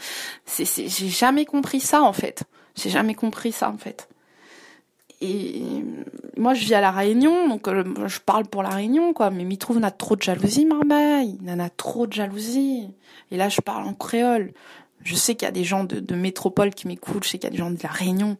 C'est 0.45 0.65
j'ai 0.65 1.09
jamais 1.09 1.45
compris 1.45 1.79
ça 1.79 2.01
en 2.01 2.13
fait. 2.13 2.43
J'ai 2.75 2.89
jamais 2.89 3.13
compris 3.13 3.51
ça 3.51 3.69
en 3.69 3.77
fait. 3.77 4.07
Et 5.23 5.83
moi, 6.37 6.53
je 6.53 6.65
vis 6.65 6.73
à 6.73 6.81
La 6.81 6.91
Réunion, 6.91 7.47
donc 7.47 7.67
euh, 7.67 7.83
je 8.07 8.19
parle 8.19 8.45
pour 8.45 8.63
La 8.63 8.69
Réunion, 8.69 9.13
quoi. 9.13 9.29
Mais 9.29 9.55
trouve 9.55 9.77
on 9.77 9.83
a 9.83 9.91
trop 9.91 10.15
de 10.15 10.21
jalousie, 10.21 10.65
Marmaille. 10.65 11.37
Il 11.41 11.49
en 11.49 11.59
a 11.59 11.69
trop 11.69 12.07
de 12.07 12.13
jalousie. 12.13 12.89
Et 13.31 13.37
là, 13.37 13.47
je 13.49 13.61
parle 13.61 13.85
en 13.85 13.93
créole. 13.93 14.51
Je 15.03 15.15
sais 15.15 15.35
qu'il 15.35 15.45
y 15.45 15.49
a 15.49 15.51
des 15.51 15.63
gens 15.63 15.85
de, 15.85 16.15
métropole 16.15 16.71
qui 16.71 16.87
m'écoutent. 16.87 17.23
Je 17.23 17.29
sais 17.29 17.37
qu'il 17.37 17.47
y 17.47 17.51
a 17.53 17.55
des 17.55 17.57
gens 17.57 17.71
de 17.71 17.79
La 17.81 17.89
Réunion. 17.89 18.37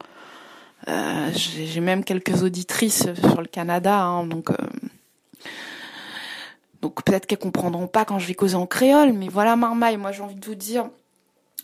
Euh, 0.89 1.29
J'ai 1.33 1.79
même 1.79 2.03
quelques 2.03 2.43
auditrices 2.43 3.07
sur 3.15 3.41
le 3.41 3.47
Canada, 3.47 4.01
hein, 4.01 4.25
donc... 4.25 4.51
Euh, 4.51 4.55
donc 6.81 7.01
peut-être 7.05 7.27
qu'elles 7.27 7.39
comprendront 7.39 7.87
pas 7.87 8.03
quand 8.03 8.19
je 8.19 8.27
vais 8.27 8.33
causer 8.33 8.55
en 8.55 8.65
créole, 8.65 9.13
mais 9.13 9.29
voilà 9.29 9.55
Marmaille, 9.55 9.95
moi 9.95 10.11
j'ai 10.11 10.21
envie 10.21 10.35
de 10.35 10.45
vous 10.45 10.53
dire, 10.53 10.89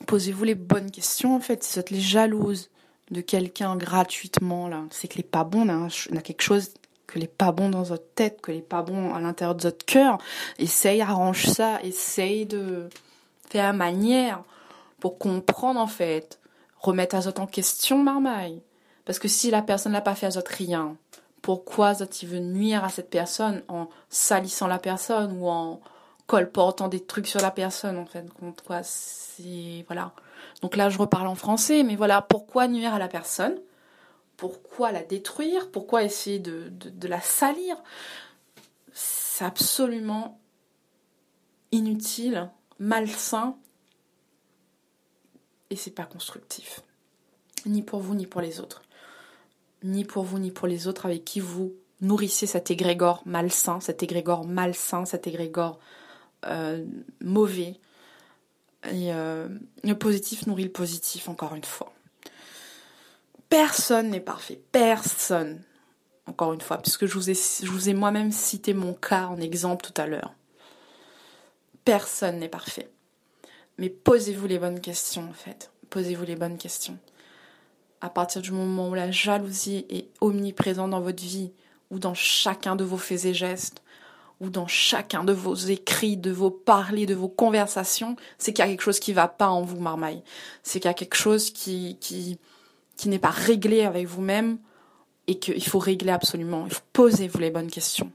posez-vous 0.08 0.46
les 0.46 0.56
bonnes 0.56 0.92
questions 0.92 1.36
en 1.36 1.42
fait, 1.42 1.62
si 1.62 1.74
vous 1.74 1.80
êtes 1.82 1.90
les 1.90 2.00
jalouses, 2.00 2.70
de 3.12 3.22
quelqu'un 3.22 3.76
gratuitement, 3.76 4.68
là, 4.68 4.84
c'est 4.92 5.08
que 5.08 5.18
les 5.18 5.24
pas 5.24 5.44
bon, 5.44 5.68
on 5.68 6.16
a, 6.18 6.22
quelque 6.22 6.42
chose 6.42 6.72
que 7.08 7.18
les 7.18 7.28
pas 7.28 7.52
bon 7.52 7.70
dans 7.70 7.84
votre 7.84 8.14
tête, 8.14 8.42
que 8.42 8.52
les 8.52 8.62
pas 8.62 8.84
bon 8.84 9.14
à 9.14 9.20
l'intérieur 9.20 9.56
de 9.56 9.64
votre 9.64 9.86
cœur. 9.86 10.20
Essaye, 10.60 11.02
arrange 11.02 11.46
ça, 11.46 11.82
essaye 11.84 12.46
de 12.46 12.88
faire 13.50 13.74
manière 13.74 14.44
pour 15.00 15.18
comprendre 15.18 15.80
en 15.80 15.88
fait, 15.88 16.40
remettre 16.80 17.16
à 17.16 17.42
en 17.42 17.48
question, 17.48 17.98
marmaille. 18.04 18.62
Parce 19.06 19.18
que 19.18 19.28
si 19.28 19.50
la 19.50 19.64
personne 19.64 19.94
n'a 19.94 20.02
pas 20.02 20.14
fait 20.14 20.38
à 20.38 20.42
rien, 20.48 20.96
pourquoi 21.42 21.96
Zot 21.96 22.06
il 22.22 22.28
veut 22.28 22.40
nuire 22.40 22.84
à 22.84 22.90
cette 22.90 23.10
personne 23.10 23.64
en 23.68 23.88
salissant 24.10 24.68
la 24.68 24.78
personne 24.78 25.40
ou 25.40 25.48
en 25.48 25.82
colportant 26.28 26.90
des 26.90 27.00
trucs 27.00 27.26
sur 27.26 27.42
la 27.42 27.50
personne 27.50 27.98
en 27.98 28.06
fait? 28.06 28.32
Contre 28.34 28.64
quoi 28.64 28.84
c'est 28.84 29.84
voilà 29.88 30.12
donc 30.62 30.76
là, 30.76 30.90
je 30.90 30.98
reparle 30.98 31.28
en 31.28 31.36
français, 31.36 31.84
mais 31.84 31.96
voilà, 31.96 32.22
pourquoi 32.22 32.68
nuire 32.68 32.94
à 32.94 33.00
la 33.00 33.08
personne? 33.08 33.60
Pourquoi 34.36 34.92
la 34.92 35.04
détruire? 35.04 35.72
Pourquoi 35.72 36.04
essayer 36.04 36.40
de, 36.40 37.08
la 37.08 37.22
salir? 37.22 37.78
C'est 38.92 39.46
absolument 39.46 40.40
inutile, 41.72 42.50
malsain, 42.78 43.56
et 45.70 45.76
c'est 45.76 45.92
pas 45.92 46.06
constructif. 46.06 46.82
Ni 47.66 47.82
pour 47.82 48.00
vous, 48.00 48.16
ni 48.16 48.26
pour 48.26 48.42
les 48.42 48.60
autres. 48.60 48.82
Ni 49.84 50.04
pour 50.04 50.24
vous, 50.24 50.40
ni 50.40 50.52
pour 50.52 50.68
les 50.68 50.88
autres 50.88 51.06
avec 51.06 51.24
qui 51.24 51.40
vous 51.40 51.74
nourrissez 52.02 52.48
cet 52.48 52.72
égrégore 52.72 53.22
malsain, 53.26 53.80
cet 53.80 54.04
égrégore 54.04 54.46
malsain, 54.46 55.06
cet 55.06 55.28
égrégore 55.28 55.80
euh, 56.46 56.86
mauvais, 57.22 57.80
et 58.86 59.14
euh, 59.14 59.48
le 59.84 59.94
positif 59.94 60.48
nourrit 60.48 60.64
le 60.64 60.72
positif, 60.72 61.28
encore 61.30 61.56
une 61.56 61.64
fois. 61.64 61.94
Personne 63.50 64.10
n'est 64.10 64.20
parfait. 64.20 64.60
Personne. 64.72 65.62
Encore 66.28 66.54
une 66.54 66.62
fois, 66.62 66.78
puisque 66.78 67.08
je 67.08 67.14
vous 67.16 67.32
ai, 67.32 67.34
je 67.34 67.72
vous 67.72 67.90
ai 67.90 67.94
moi-même 67.94 68.32
cité 68.32 68.76
mon 68.76 68.94
cas 68.94 69.26
en 69.28 69.42
exemple 69.42 69.84
tout 69.84 70.00
à 70.00 70.06
l'heure. 70.06 70.34
Personne 71.84 72.38
n'est 72.38 72.50
parfait. 72.50 72.90
Mais 73.80 73.90
posez-vous 73.90 74.46
les 74.46 74.60
bonnes 74.60 74.80
questions, 74.80 75.28
en 75.28 75.34
fait. 75.34 75.72
Posez-vous 75.90 76.26
les 76.26 76.36
bonnes 76.36 76.58
questions. 76.58 77.00
À 78.02 78.10
partir 78.10 78.42
du 78.42 78.52
moment 78.52 78.90
où 78.90 78.94
la 78.94 79.10
jalousie 79.10 79.86
est 79.90 80.08
omniprésente 80.22 80.92
dans 80.92 81.02
votre 81.02 81.24
vie, 81.24 81.52
ou 81.90 81.98
dans 81.98 82.14
chacun 82.14 82.76
de 82.76 82.84
vos 82.84 82.98
faits 82.98 83.26
et 83.26 83.34
gestes, 83.34 83.82
ou 84.40 84.50
dans 84.50 84.68
chacun 84.68 85.24
de 85.24 85.34
vos 85.34 85.56
écrits, 85.56 86.18
de 86.18 86.32
vos 86.32 86.52
parlers, 86.52 87.06
de 87.06 87.16
vos 87.16 87.28
conversations, 87.28 88.16
c'est 88.38 88.54
qu'il 88.54 88.64
y 88.64 88.68
a 88.68 88.72
quelque 88.72 88.82
chose 88.84 89.00
qui 89.00 89.14
va 89.14 89.28
pas 89.28 89.50
en 89.50 89.64
vous, 89.64 89.80
marmaille. 89.80 90.24
C'est 90.64 90.80
qu'il 90.80 90.88
y 90.88 90.92
a 90.92 90.96
quelque 90.96 91.18
chose 91.18 91.52
qui, 91.52 91.98
qui, 92.00 92.38
qui 92.96 93.10
n'est 93.10 93.20
pas 93.20 93.30
réglé 93.30 93.84
avec 93.84 94.08
vous-même 94.08 94.58
et 95.28 95.40
qu'il 95.40 95.66
faut 95.66 95.80
régler 95.80 96.12
absolument. 96.12 96.66
Il 96.66 96.74
faut 96.74 96.82
posez-vous 96.94 97.40
les 97.40 97.52
bonnes 97.52 97.70
questions. 97.70 98.12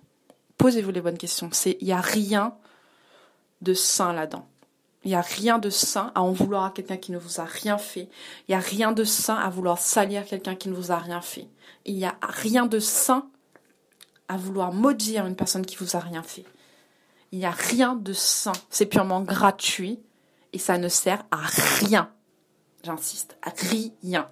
Posez-vous 0.56 0.90
les 0.90 1.00
bonnes 1.00 1.18
questions. 1.18 1.50
C'est, 1.52 1.76
il 1.80 1.88
y 1.88 1.92
a 1.92 2.00
rien 2.00 2.54
de 3.60 3.74
sain 3.74 4.12
là-dedans. 4.12 4.46
Il 5.04 5.08
n'y 5.08 5.14
a 5.14 5.20
rien 5.20 5.58
de 5.58 5.68
sain 5.68 6.10
à 6.14 6.22
en 6.22 6.32
vouloir 6.32 6.64
à 6.64 6.70
quelqu'un 6.70 6.96
qui 6.96 7.12
ne 7.12 7.18
vous 7.18 7.38
a 7.38 7.44
rien 7.44 7.76
fait. 7.76 8.08
Il 8.48 8.52
n'y 8.52 8.54
a 8.54 8.60
rien 8.60 8.92
de 8.92 9.04
sain 9.04 9.37
à 9.37 9.50
vouloir 9.50 9.78
salir 9.78 10.24
quelqu'un 10.24 10.54
qui 10.54 10.70
ne 10.70 10.74
vous 10.74 10.92
a 10.92 10.96
rien 10.96 11.20
fait. 11.20 11.46
Il 11.84 11.94
n'y 11.94 12.06
a 12.06 12.16
rien 12.22 12.64
de 12.64 12.78
sain 12.78 13.28
à 14.28 14.37
vouloir 14.37 14.72
maudire 14.72 15.26
une 15.26 15.37
personne 15.37 15.66
qui 15.66 15.76
vous 15.76 15.96
a 15.96 16.00
rien 16.00 16.22
fait. 16.22 16.44
Il 17.32 17.38
n'y 17.38 17.46
a 17.46 17.50
rien 17.50 17.94
de 17.94 18.12
sain, 18.12 18.52
c'est 18.70 18.87
purement 18.87 19.22
gratuit 19.22 20.00
et 20.52 20.58
ça 20.58 20.78
ne 20.78 20.88
sert 20.88 21.24
à 21.30 21.38
rien. 21.80 22.10
J'insiste, 22.84 23.37
à 23.42 23.50
rien. 23.50 24.28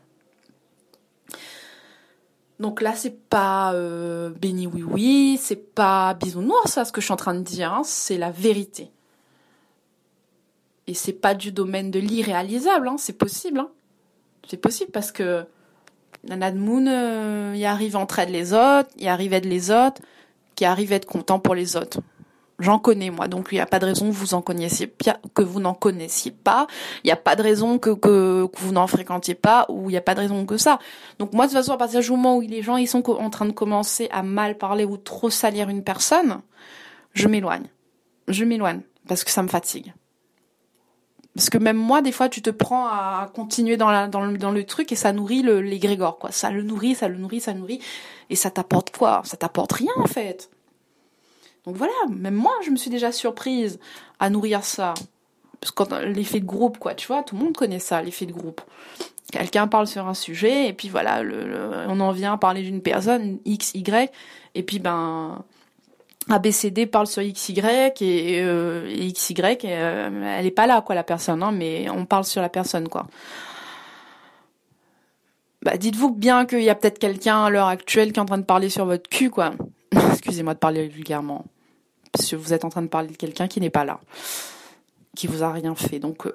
Donc 2.60 2.80
là, 2.80 2.94
c'est 2.94 3.28
pas 3.28 3.74
euh, 3.74 4.30
béni 4.30 4.68
oui 4.68 4.84
oui, 4.84 5.38
c'est 5.40 5.74
pas 5.74 6.14
bisounours, 6.14 6.70
ça, 6.70 6.84
ce 6.84 6.92
que 6.92 7.00
je 7.00 7.06
suis 7.06 7.12
en 7.12 7.16
train 7.16 7.34
de 7.34 7.40
dire, 7.40 7.72
hein, 7.72 7.82
c'est 7.84 8.18
la 8.18 8.30
vérité. 8.30 8.92
Et 10.86 10.94
c'est 10.94 11.12
pas 11.12 11.34
du 11.34 11.50
domaine 11.50 11.90
de 11.90 11.98
l'irréalisable, 11.98 12.86
hein, 12.86 12.96
c'est 12.98 13.14
possible. 13.14 13.58
Hein. 13.58 13.70
C'est 14.48 14.58
possible 14.58 14.92
parce 14.92 15.10
que 15.10 15.44
Nana 16.28 16.50
de 16.52 16.58
Moon, 16.58 16.86
euh, 16.86 17.52
il 17.56 17.64
arrive 17.64 17.96
entre 17.96 18.20
elles 18.20 18.30
les 18.30 18.52
autres, 18.52 18.90
il 18.96 19.08
arrive 19.08 19.32
être 19.32 19.46
les 19.46 19.70
autres, 19.70 20.00
qui 20.54 20.64
arrive 20.64 20.92
à 20.92 20.96
être 20.96 21.06
content 21.06 21.38
pour 21.38 21.54
les 21.54 21.76
autres. 21.76 22.00
J'en 22.58 22.78
connais 22.78 23.10
moi, 23.10 23.26
donc 23.26 23.48
il 23.50 23.56
n'y 23.56 23.60
a 23.60 23.66
pas 23.66 23.80
de 23.80 23.86
raison 23.86 24.08
que 24.08 24.14
vous 24.14 24.34
en 24.34 24.40
que 24.40 25.42
vous 25.42 25.58
n'en 25.58 25.74
connaissiez 25.74 26.30
pas. 26.30 26.68
Il 27.02 27.08
n'y 27.08 27.12
a 27.12 27.16
pas 27.16 27.34
de 27.34 27.42
raison 27.42 27.78
que, 27.78 27.90
que, 27.90 28.46
vous 28.56 28.72
n'en 28.72 28.86
fréquentiez 28.86 29.34
pas, 29.34 29.66
ou 29.68 29.90
il 29.90 29.94
n'y 29.94 29.96
a 29.96 30.02
pas 30.02 30.14
de 30.14 30.20
raison 30.20 30.46
que 30.46 30.56
ça. 30.58 30.78
Donc 31.18 31.32
moi 31.32 31.46
de 31.46 31.50
toute 31.50 31.58
façon, 31.58 31.72
à 31.72 31.76
partir 31.76 32.00
du 32.00 32.10
moment 32.10 32.36
où 32.36 32.40
les 32.40 32.62
gens 32.62 32.76
ils 32.76 32.86
sont 32.86 33.08
en 33.10 33.30
train 33.30 33.46
de 33.46 33.52
commencer 33.52 34.08
à 34.12 34.22
mal 34.22 34.58
parler 34.58 34.84
ou 34.84 34.96
trop 34.96 35.28
salir 35.28 35.70
une 35.70 35.82
personne, 35.82 36.40
je 37.14 37.26
m'éloigne. 37.26 37.66
Je 38.28 38.44
m'éloigne 38.44 38.82
parce 39.08 39.24
que 39.24 39.30
ça 39.32 39.42
me 39.42 39.48
fatigue. 39.48 39.92
Parce 41.34 41.48
que 41.48 41.58
même 41.58 41.78
moi, 41.78 42.02
des 42.02 42.12
fois, 42.12 42.28
tu 42.28 42.42
te 42.42 42.50
prends 42.50 42.86
à 42.86 43.30
continuer 43.34 43.76
dans, 43.76 43.90
le, 43.90 44.52
le 44.52 44.64
truc 44.64 44.92
et 44.92 44.96
ça 44.96 45.12
nourrit 45.12 45.42
le, 45.42 45.60
l'égrégore, 45.62 46.18
quoi. 46.18 46.30
Ça 46.30 46.50
le 46.50 46.62
nourrit, 46.62 46.94
ça 46.94 47.08
le 47.08 47.16
nourrit, 47.16 47.40
ça 47.40 47.54
nourrit. 47.54 47.80
Et 48.28 48.36
ça 48.36 48.50
t'apporte 48.50 48.94
quoi? 48.96 49.22
Ça 49.24 49.36
t'apporte 49.36 49.72
rien, 49.72 49.92
en 49.96 50.06
fait. 50.06 50.50
Donc 51.64 51.76
voilà, 51.76 51.92
même 52.10 52.34
moi, 52.34 52.52
je 52.64 52.70
me 52.70 52.76
suis 52.76 52.90
déjà 52.90 53.12
surprise 53.12 53.78
à 54.20 54.28
nourrir 54.28 54.64
ça. 54.64 54.94
Parce 55.60 55.70
que 55.70 56.04
l'effet 56.06 56.40
de 56.40 56.44
groupe, 56.44 56.78
quoi, 56.78 56.94
tu 56.94 57.06
vois, 57.06 57.22
tout 57.22 57.36
le 57.36 57.44
monde 57.44 57.56
connaît 57.56 57.78
ça, 57.78 58.02
l'effet 58.02 58.26
de 58.26 58.32
groupe. 58.32 58.60
Quelqu'un 59.30 59.68
parle 59.68 59.86
sur 59.86 60.06
un 60.08 60.14
sujet, 60.14 60.68
et 60.68 60.72
puis 60.72 60.88
voilà, 60.88 61.22
le, 61.22 61.86
on 61.88 62.00
en 62.00 62.12
vient 62.12 62.34
à 62.34 62.36
parler 62.36 62.62
d'une 62.62 62.82
personne, 62.82 63.38
X, 63.44 63.72
Y, 63.74 64.12
et 64.54 64.62
puis 64.62 64.80
ben, 64.80 65.44
ABCD 66.28 66.86
parle 66.86 67.06
sur 67.06 67.22
XY 67.22 67.60
et, 68.00 68.40
euh, 68.42 68.86
et 68.88 69.12
XY, 69.12 69.34
euh, 69.64 70.36
elle 70.38 70.46
est 70.46 70.50
pas 70.50 70.66
là 70.66 70.80
quoi 70.80 70.94
la 70.94 71.02
personne, 71.02 71.42
hein, 71.42 71.52
mais 71.52 71.88
on 71.90 72.06
parle 72.06 72.24
sur 72.24 72.40
la 72.40 72.48
personne 72.48 72.88
quoi. 72.88 73.06
Bah, 75.62 75.76
dites-vous 75.76 76.10
bien 76.10 76.44
qu'il 76.44 76.62
y 76.62 76.70
a 76.70 76.74
peut-être 76.74 76.98
quelqu'un 76.98 77.44
à 77.44 77.50
l'heure 77.50 77.68
actuelle 77.68 78.12
qui 78.12 78.18
est 78.18 78.22
en 78.22 78.26
train 78.26 78.38
de 78.38 78.44
parler 78.44 78.68
sur 78.68 78.84
votre 78.84 79.08
cul 79.08 79.30
quoi. 79.30 79.52
Excusez-moi 80.12 80.54
de 80.54 80.58
parler 80.58 80.88
vulgairement, 80.88 81.44
parce 82.12 82.30
que 82.30 82.36
vous 82.36 82.52
êtes 82.52 82.64
en 82.64 82.68
train 82.68 82.82
de 82.82 82.88
parler 82.88 83.08
de 83.08 83.16
quelqu'un 83.16 83.48
qui 83.48 83.60
n'est 83.60 83.70
pas 83.70 83.84
là, 83.84 84.00
qui 85.16 85.26
vous 85.26 85.42
a 85.42 85.52
rien 85.52 85.74
fait. 85.74 85.98
Donc 85.98 86.26
euh, 86.26 86.34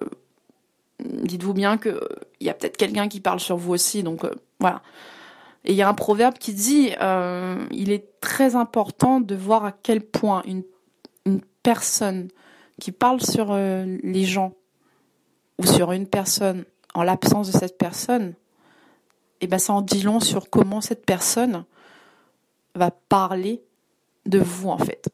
dites-vous 1.04 1.54
bien 1.54 1.78
que 1.78 2.00
il 2.40 2.48
y 2.48 2.50
a 2.50 2.54
peut-être 2.54 2.78
quelqu'un 2.78 3.08
qui 3.08 3.20
parle 3.20 3.40
sur 3.40 3.58
vous 3.58 3.74
aussi. 3.74 4.04
Donc 4.04 4.26
voilà. 4.60 4.82
Et 5.68 5.72
il 5.72 5.76
y 5.76 5.82
a 5.82 5.90
un 5.90 5.94
proverbe 5.94 6.38
qui 6.38 6.54
dit, 6.54 6.94
euh, 7.02 7.68
il 7.72 7.92
est 7.92 8.22
très 8.22 8.56
important 8.56 9.20
de 9.20 9.36
voir 9.36 9.66
à 9.66 9.74
quel 9.74 10.02
point 10.02 10.42
une, 10.46 10.64
personne 11.62 12.30
qui 12.80 12.94
parle 12.94 13.22
sur 13.22 13.52
euh, 13.52 13.98
les 14.02 14.24
gens 14.24 14.54
ou 15.60 15.66
sur 15.66 15.92
une 15.92 16.08
personne 16.08 16.64
en 16.94 17.04
l'absence 17.04 17.52
de 17.52 17.58
cette 17.58 17.78
personne, 17.78 18.36
eh 19.42 19.48
ben 19.48 19.60
ça 19.60 19.74
en 19.74 19.82
dit 19.82 20.02
long 20.02 20.22
sur 20.22 20.50
comment 20.50 20.80
cette 20.80 21.06
personne 21.06 21.66
va 22.74 22.92
parler 22.92 23.62
de 24.26 24.40
vous 24.40 24.70
en 24.70 24.78
fait. 24.78 25.10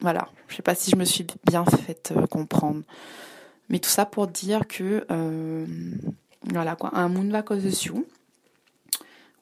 Voilà, 0.00 0.30
je 0.48 0.56
sais 0.56 0.62
pas 0.62 0.74
si 0.74 0.90
je 0.90 0.96
me 0.96 1.04
suis 1.04 1.26
bien 1.46 1.66
fait 1.66 2.14
euh, 2.16 2.26
comprendre, 2.26 2.80
mais 3.68 3.78
tout 3.78 3.90
ça 3.90 4.06
pour 4.06 4.26
dire 4.26 4.66
que 4.66 5.04
voilà 6.50 6.76
quoi, 6.76 6.96
un 6.96 7.08
monde 7.08 7.30
va 7.30 7.42
cause 7.42 7.62
dessus 7.62 7.92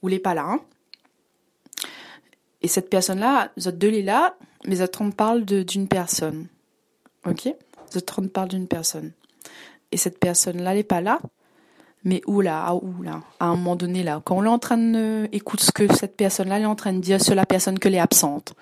ou 0.02 0.08
les 0.08 0.18
pas 0.18 0.34
là. 0.34 0.44
Hein. 0.46 0.60
Et 2.60 2.68
cette 2.68 2.90
personne-là, 2.90 3.50
vous 3.56 3.68
êtes 3.68 3.78
deux 3.78 3.88
les 3.88 4.02
là, 4.02 4.36
mais 4.66 4.76
vous 4.76 4.82
êtes 4.82 4.98
parle 5.16 5.44
d'une 5.44 5.88
personne. 5.88 6.46
Ok? 7.26 7.48
Vous 7.90 7.98
êtes 7.98 8.32
parle 8.32 8.48
d'une 8.48 8.68
personne. 8.68 9.12
Et 9.90 9.96
cette 9.96 10.18
personne-là, 10.18 10.70
elle 10.70 10.78
n'est 10.78 10.84
pas 10.84 11.00
là, 11.00 11.20
mais 12.04 12.22
où 12.26 12.40
là, 12.40 12.64
ah, 12.66 12.74
où 12.74 13.02
là, 13.02 13.20
à 13.38 13.46
un 13.46 13.56
moment 13.56 13.76
donné 13.76 14.02
là, 14.02 14.20
quand 14.24 14.36
on 14.36 14.44
est 14.44 14.48
en 14.48 14.58
train 14.58 14.78
de 14.78 15.28
écouter 15.32 15.64
ce 15.64 15.72
que 15.72 15.92
cette 15.94 16.16
personne-là 16.16 16.58
est 16.58 16.64
en 16.64 16.74
train 16.74 16.92
de 16.92 17.00
dire 17.00 17.22
sur 17.22 17.34
la 17.34 17.46
personne 17.46 17.78
que 17.78 17.88
est 17.88 17.98
absente, 17.98 18.54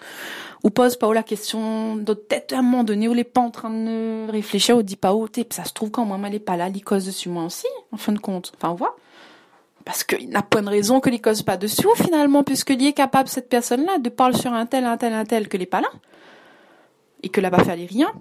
ou 0.63 0.71
pose 0.71 0.97
pas 0.97 1.13
la 1.15 1.23
question 1.23 1.97
de 1.97 2.13
tête 2.13 2.53
à 2.53 2.59
un 2.59 2.63
moment 2.63 2.85
donné, 2.85 3.09
où 3.09 3.13
elle 3.13 3.21
est 3.21 3.25
pas 3.25 3.41
en 3.41 3.51
train 3.51 3.71
de 3.71 4.31
réfléchir, 4.31 4.77
ou 4.77 4.83
dit 4.83 4.97
pas 4.97 5.15
où, 5.15 5.27
ça 5.51 5.65
se 5.65 5.73
trouve 5.73 5.91
quand 5.91 6.05
moi 6.05 6.19
elle 6.27 6.35
est 6.35 6.39
pas 6.39 6.57
là, 6.57 6.69
cause 6.85 7.07
dessus 7.07 7.29
moi 7.29 7.45
aussi, 7.45 7.67
en 7.93 7.97
fin 7.97 8.13
de 8.13 8.19
compte. 8.19 8.53
Enfin, 8.57 8.71
on 8.71 8.75
voit 8.75 8.97
parce 9.91 10.05
qu'il 10.05 10.31
n'a 10.31 10.43
pas 10.43 10.63
de 10.63 10.69
raison 10.69 11.01
que 11.01 11.11
les 11.11 11.19
cause 11.19 11.43
pas 11.43 11.57
dessus, 11.57 11.89
finalement, 11.97 12.45
puisqu'il 12.45 12.81
est 12.87 12.93
capable, 12.93 13.29
cette 13.29 13.49
personne-là, 13.49 13.99
de 13.99 14.09
parler 14.09 14.39
sur 14.39 14.53
un 14.53 14.65
tel, 14.65 14.85
un 14.85 14.97
tel, 14.97 15.13
un 15.13 15.25
tel, 15.25 15.49
que 15.49 15.57
n'est 15.57 15.67
pas 15.67 15.81
là. 15.81 15.89
Et 17.25 17.29
que 17.29 17.41
là-bas, 17.41 17.65
faire 17.65 17.75
rien. 17.75 18.13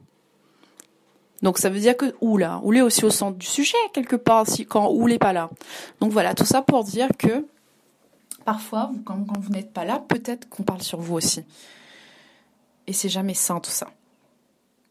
Donc 1.44 1.60
ça 1.60 1.70
veut 1.70 1.80
dire 1.80 1.96
que 1.96 2.16
ou 2.22 2.38
là, 2.38 2.60
ou 2.64 2.74
est 2.74 2.82
aussi 2.82 3.06
au 3.06 3.12
centre 3.12 3.38
du 3.38 3.46
sujet 3.46 3.78
quelque 3.94 4.16
part 4.16 4.48
si 4.48 4.66
quand 4.66 4.90
ou 4.90 5.08
n'est 5.08 5.20
pas 5.20 5.32
là. 5.32 5.52
Donc 6.02 6.12
voilà, 6.12 6.34
tout 6.34 6.44
ça 6.44 6.64
pour 6.64 6.84
dire 6.84 7.10
que 7.20 7.46
parfois 8.46 8.90
quand, 9.06 9.24
quand 9.28 9.40
vous 9.40 9.52
n'êtes 9.52 9.72
pas 9.72 9.86
là, 9.86 10.04
peut-être 10.06 10.50
qu'on 10.50 10.64
parle 10.64 10.82
sur 10.82 11.00
vous 11.00 11.18
aussi. 11.18 11.44
Et 12.88 12.94
c'est 12.94 13.10
jamais 13.10 13.36
sain 13.36 13.60
tout 13.60 13.70
ça. 13.70 13.92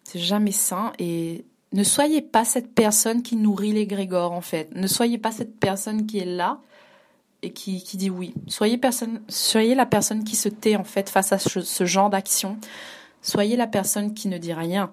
C'est 0.05 0.21
jamais 0.21 0.53
sain 0.53 0.93
et 1.01 1.45
ne 1.73 1.83
soyez 1.83 2.23
pas 2.23 2.45
cette 2.45 2.75
personne 2.75 3.23
qui 3.23 3.37
nourrit 3.37 3.73
les 3.73 3.87
Grégor 3.87 4.33
en 4.33 4.41
fait. 4.41 4.75
Ne 4.75 4.87
soyez 4.87 5.19
pas 5.19 5.33
cette 5.33 5.59
personne 5.59 6.07
qui 6.07 6.19
est 6.19 6.25
là 6.25 6.61
et 7.43 7.53
qui, 7.53 7.83
dit 7.95 8.11
oui. 8.11 8.35
Soyez, 8.49 8.79
la 9.75 9.87
personne 9.87 10.25
qui 10.25 10.37
se 10.37 10.49
tait 10.49 10.77
en 10.77 10.85
fait 10.85 11.09
face 11.11 11.33
à 11.33 11.39
ce, 11.39 11.61
ce 11.61 11.85
genre 11.85 12.11
d'action. 12.11 12.59
Soyez 13.23 13.57
la 13.57 13.67
personne 13.67 14.15
qui 14.15 14.29
ne 14.29 14.39
dit 14.39 14.53
rien, 14.53 14.93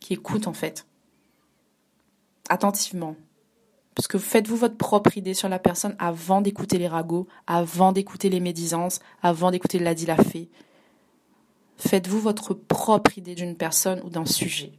qui 0.00 0.14
écoute 0.14 0.46
en 0.46 0.52
fait 0.52 0.86
attentivement. 2.48 3.16
Parce 3.94 4.08
que 4.08 4.18
faites-vous 4.18 4.56
votre 4.56 4.76
propre 4.76 5.16
idée 5.18 5.34
sur 5.34 5.48
la 5.48 5.58
personne 5.58 5.96
avant 5.98 6.40
d'écouter 6.40 6.78
les 6.78 6.88
ragots, 6.88 7.26
avant 7.46 7.92
d'écouter 7.92 8.30
les 8.30 8.40
médisances, 8.40 9.00
avant 9.22 9.50
d'écouter 9.50 9.78
la 9.78 9.94
dit 9.94 10.06
la 10.06 10.16
fée. 10.16 10.48
Faites-vous 11.76 12.20
votre 12.20 12.54
propre 12.54 13.18
idée 13.18 13.34
d'une 13.34 13.56
personne 13.56 14.00
ou 14.04 14.10
d'un 14.10 14.24
sujet. 14.24 14.72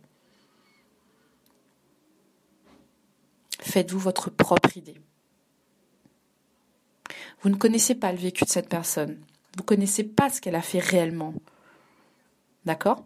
Faites-vous 3.63 3.99
votre 3.99 4.29
propre 4.29 4.75
idée. 4.75 4.99
Vous 7.41 7.49
ne 7.49 7.55
connaissez 7.55 7.95
pas 7.95 8.11
le 8.11 8.17
vécu 8.17 8.43
de 8.43 8.49
cette 8.49 8.67
personne. 8.67 9.17
Vous 9.55 9.61
ne 9.61 9.65
connaissez 9.65 10.03
pas 10.03 10.29
ce 10.29 10.41
qu'elle 10.41 10.55
a 10.55 10.61
fait 10.61 10.79
réellement. 10.79 11.33
D'accord? 12.65 13.05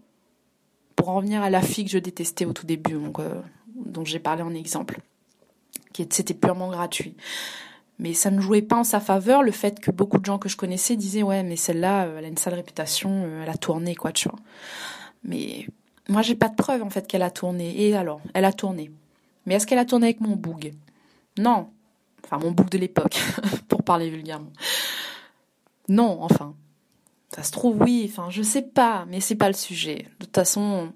Pour 0.95 1.09
en 1.09 1.15
revenir 1.17 1.43
à 1.43 1.51
la 1.51 1.61
fille 1.61 1.85
que 1.85 1.91
je 1.91 1.99
détestais 1.99 2.45
au 2.45 2.53
tout 2.53 2.65
début, 2.65 2.93
donc, 2.93 3.19
euh, 3.19 3.39
dont 3.75 4.03
j'ai 4.03 4.19
parlé 4.19 4.41
en 4.41 4.53
exemple, 4.55 4.99
qui 5.93 6.07
c'était 6.09 6.33
purement 6.33 6.69
gratuit. 6.69 7.15
Mais 7.99 8.13
ça 8.13 8.31
ne 8.31 8.41
jouait 8.41 8.63
pas 8.63 8.77
en 8.77 8.83
sa 8.83 8.99
faveur 8.99 9.43
le 9.43 9.51
fait 9.51 9.79
que 9.79 9.91
beaucoup 9.91 10.17
de 10.17 10.25
gens 10.25 10.39
que 10.39 10.49
je 10.49 10.57
connaissais 10.57 10.95
disaient 10.95 11.23
ouais 11.23 11.41
mais 11.41 11.55
celle-là 11.55 12.05
euh, 12.05 12.19
elle 12.19 12.25
a 12.25 12.27
une 12.27 12.37
sale 12.37 12.53
réputation, 12.53 13.23
euh, 13.25 13.43
elle 13.43 13.49
a 13.49 13.57
tourné 13.57 13.95
quoi 13.95 14.11
tu 14.11 14.29
vois. 14.29 14.37
Mais 15.23 15.67
moi 16.07 16.21
j'ai 16.21 16.35
pas 16.35 16.49
de 16.49 16.55
preuve 16.55 16.83
en 16.83 16.91
fait 16.91 17.07
qu'elle 17.07 17.23
a 17.23 17.31
tourné. 17.31 17.87
Et 17.87 17.95
alors? 17.95 18.21
Elle 18.33 18.45
a 18.45 18.53
tourné. 18.53 18.91
Mais 19.47 19.55
est-ce 19.55 19.65
qu'elle 19.65 19.79
a 19.79 19.85
tourné 19.85 20.07
avec 20.07 20.19
mon 20.19 20.35
boug? 20.35 20.73
Non. 21.37 21.69
Enfin 22.23 22.37
mon 22.37 22.51
boug 22.51 22.69
de 22.69 22.77
l'époque 22.77 23.17
pour 23.69 23.81
parler 23.81 24.09
vulgairement. 24.09 24.51
Non 25.87 26.21
enfin. 26.21 26.53
Ça 27.33 27.43
se 27.43 27.51
trouve 27.51 27.81
oui. 27.81 28.07
Enfin 28.11 28.29
je 28.29 28.43
sais 28.43 28.61
pas 28.61 29.05
mais 29.07 29.21
c'est 29.21 29.35
pas 29.35 29.47
le 29.47 29.55
sujet. 29.55 30.05
De 30.19 30.25
toute 30.25 30.35
façon 30.35 30.91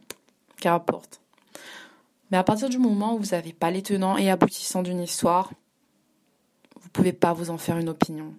qu'importe. 0.57 1.21
Mais 2.29 2.37
à 2.37 2.43
partir 2.43 2.67
du 2.67 2.77
moment 2.77 3.15
où 3.15 3.19
vous 3.19 3.31
n'avez 3.31 3.53
pas 3.53 3.71
les 3.71 3.81
tenants 3.81 4.17
et 4.17 4.29
aboutissants 4.29 4.83
d'une 4.83 5.01
histoire, 5.01 5.51
vous 6.81 6.89
pouvez 6.89 7.13
pas 7.13 7.33
vous 7.33 7.51
en 7.51 7.57
faire 7.57 7.77
une 7.77 7.89
opinion. 7.89 8.33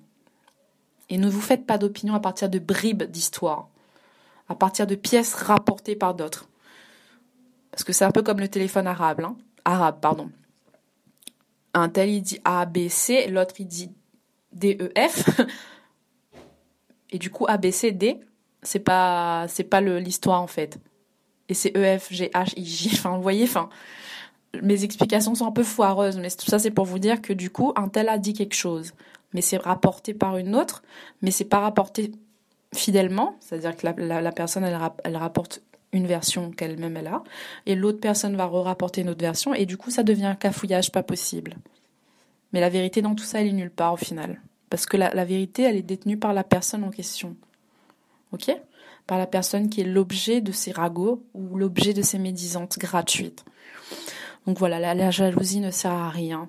Et 1.08 1.16
ne 1.16 1.28
vous 1.28 1.40
faites 1.40 1.66
pas 1.66 1.78
d'opinion 1.78 2.14
à 2.14 2.20
partir 2.20 2.48
de 2.48 2.58
bribes 2.58 3.02
d'histoire, 3.02 3.68
à 4.48 4.54
partir 4.54 4.86
de 4.86 4.94
pièces 4.94 5.34
rapportées 5.34 5.96
par 5.96 6.14
d'autres. 6.14 6.48
Parce 7.70 7.84
que 7.84 7.92
c'est 7.92 8.04
un 8.04 8.10
peu 8.10 8.22
comme 8.22 8.40
le 8.40 8.48
téléphone 8.48 8.86
arabe, 8.86 9.20
hein. 9.20 9.36
Arabe, 9.64 10.00
pardon. 10.00 10.30
Un 11.74 11.88
tel 11.88 12.10
il 12.10 12.22
dit 12.22 12.40
A, 12.44 12.66
B, 12.66 12.88
C, 12.88 13.28
l'autre 13.28 13.54
il 13.58 13.66
dit 13.66 13.90
D, 14.52 14.78
E, 14.80 14.92
F. 15.08 15.40
Et 17.10 17.18
du 17.18 17.30
coup 17.30 17.46
A, 17.48 17.56
B, 17.56 17.70
C, 17.70 17.92
D, 17.92 18.20
c'est 18.62 18.80
pas, 18.80 19.46
c'est 19.48 19.64
pas 19.64 19.80
l'histoire 19.80 20.40
en 20.40 20.46
fait 20.46 20.78
et 21.52 21.54
c'est 21.54 21.76
E, 21.76 21.98
F, 21.98 22.12
G, 22.12 22.30
H, 22.34 22.54
I, 22.56 22.64
J. 22.64 22.90
Enfin, 22.92 23.16
vous 23.16 23.22
voyez, 23.22 23.44
enfin, 23.44 23.68
mes 24.62 24.84
explications 24.84 25.34
sont 25.34 25.46
un 25.46 25.52
peu 25.52 25.62
foireuses, 25.62 26.18
mais 26.18 26.30
tout 26.30 26.46
ça, 26.46 26.58
c'est 26.58 26.70
pour 26.70 26.86
vous 26.86 26.98
dire 26.98 27.22
que 27.22 27.32
du 27.32 27.50
coup, 27.50 27.72
un 27.76 27.88
tel 27.88 28.08
a 28.08 28.18
dit 28.18 28.32
quelque 28.32 28.54
chose, 28.54 28.92
mais 29.32 29.42
c'est 29.42 29.58
rapporté 29.58 30.14
par 30.14 30.36
une 30.36 30.56
autre, 30.56 30.82
mais 31.20 31.30
c'est 31.30 31.44
pas 31.44 31.60
rapporté 31.60 32.12
fidèlement, 32.74 33.36
c'est-à-dire 33.40 33.76
que 33.76 33.86
la, 33.86 34.32
personne, 34.32 34.64
elle, 34.64 34.78
elle, 35.04 35.16
rapporte 35.16 35.62
une 35.92 36.06
version 36.06 36.50
qu'elle-même 36.50 36.96
elle 36.96 37.08
a, 37.08 37.22
et 37.66 37.74
l'autre 37.74 38.00
personne 38.00 38.36
va 38.36 38.46
re-rapporter 38.46 39.02
une 39.02 39.10
autre 39.10 39.20
version, 39.20 39.54
et 39.54 39.66
du 39.66 39.76
coup, 39.76 39.90
ça 39.90 40.02
devient 40.02 40.26
un 40.26 40.34
cafouillage 40.34 40.90
pas 40.90 41.02
possible. 41.02 41.56
Mais 42.52 42.60
la 42.60 42.68
vérité 42.68 43.02
dans 43.02 43.14
tout 43.14 43.24
ça, 43.24 43.40
elle 43.40 43.48
est 43.48 43.52
nulle 43.52 43.70
part 43.70 43.94
au 43.94 43.98
final. 43.98 44.40
Parce 44.70 44.86
que 44.86 44.96
la, 44.96 45.24
vérité, 45.24 45.62
elle 45.64 45.76
est 45.76 45.82
détenue 45.82 46.16
par 46.16 46.32
la 46.32 46.44
personne 46.44 46.84
en 46.84 46.90
question. 46.90 47.36
Ok? 48.32 48.50
Par 49.06 49.18
la 49.18 49.26
personne 49.26 49.68
qui 49.68 49.82
est 49.82 49.84
l'objet 49.84 50.40
de 50.40 50.52
ces 50.52 50.72
ragots 50.72 51.22
ou 51.34 51.58
l'objet 51.58 51.92
de 51.92 52.02
ces 52.02 52.18
médisantes 52.18 52.78
gratuites. 52.78 53.44
Donc 54.46 54.58
voilà, 54.58 54.94
la, 54.94 55.10
jalousie 55.10 55.60
ne 55.60 55.70
sert 55.70 55.92
à 55.92 56.08
rien. 56.08 56.48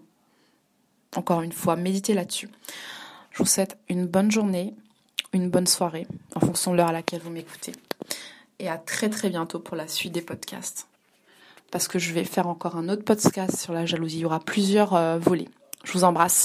Encore 1.16 1.42
une 1.42 1.52
fois, 1.52 1.76
méditez 1.76 2.14
là-dessus. 2.14 2.50
Je 3.32 3.40
vous 3.40 3.46
souhaite 3.46 3.78
une 3.90 4.06
bonne 4.06 4.32
journée, 4.32 4.74
une 5.34 5.50
bonne 5.50 5.68
soirée, 5.68 6.08
en 6.36 6.40
fonction 6.40 6.72
de 6.72 6.78
l'heure 6.78 6.90
à 6.90 6.94
laquelle 6.94 7.22
vous 7.22 7.30
m'écoutez. 7.30 7.74
Et 8.64 8.70
à 8.70 8.78
très 8.78 9.10
très 9.10 9.30
bientôt 9.30 9.60
pour 9.60 9.76
la 9.76 9.90
suite 9.90 10.14
des 10.14 10.22
podcasts. 10.22 10.88
Parce 11.70 11.90
que 11.90 12.00
je 12.00 12.14
vais 12.14 12.24
faire 12.24 12.48
encore 12.48 12.78
un 12.78 12.88
autre 12.88 13.04
podcast 13.04 13.58
sur 13.58 13.74
la 13.74 13.86
jalousie. 13.86 14.20
Il 14.20 14.22
y 14.22 14.26
aura 14.26 14.40
plusieurs 14.40 14.94
euh, 14.94 15.20
volets. 15.20 15.50
Je 15.84 15.92
vous 15.92 16.06
embrasse. 16.06 16.42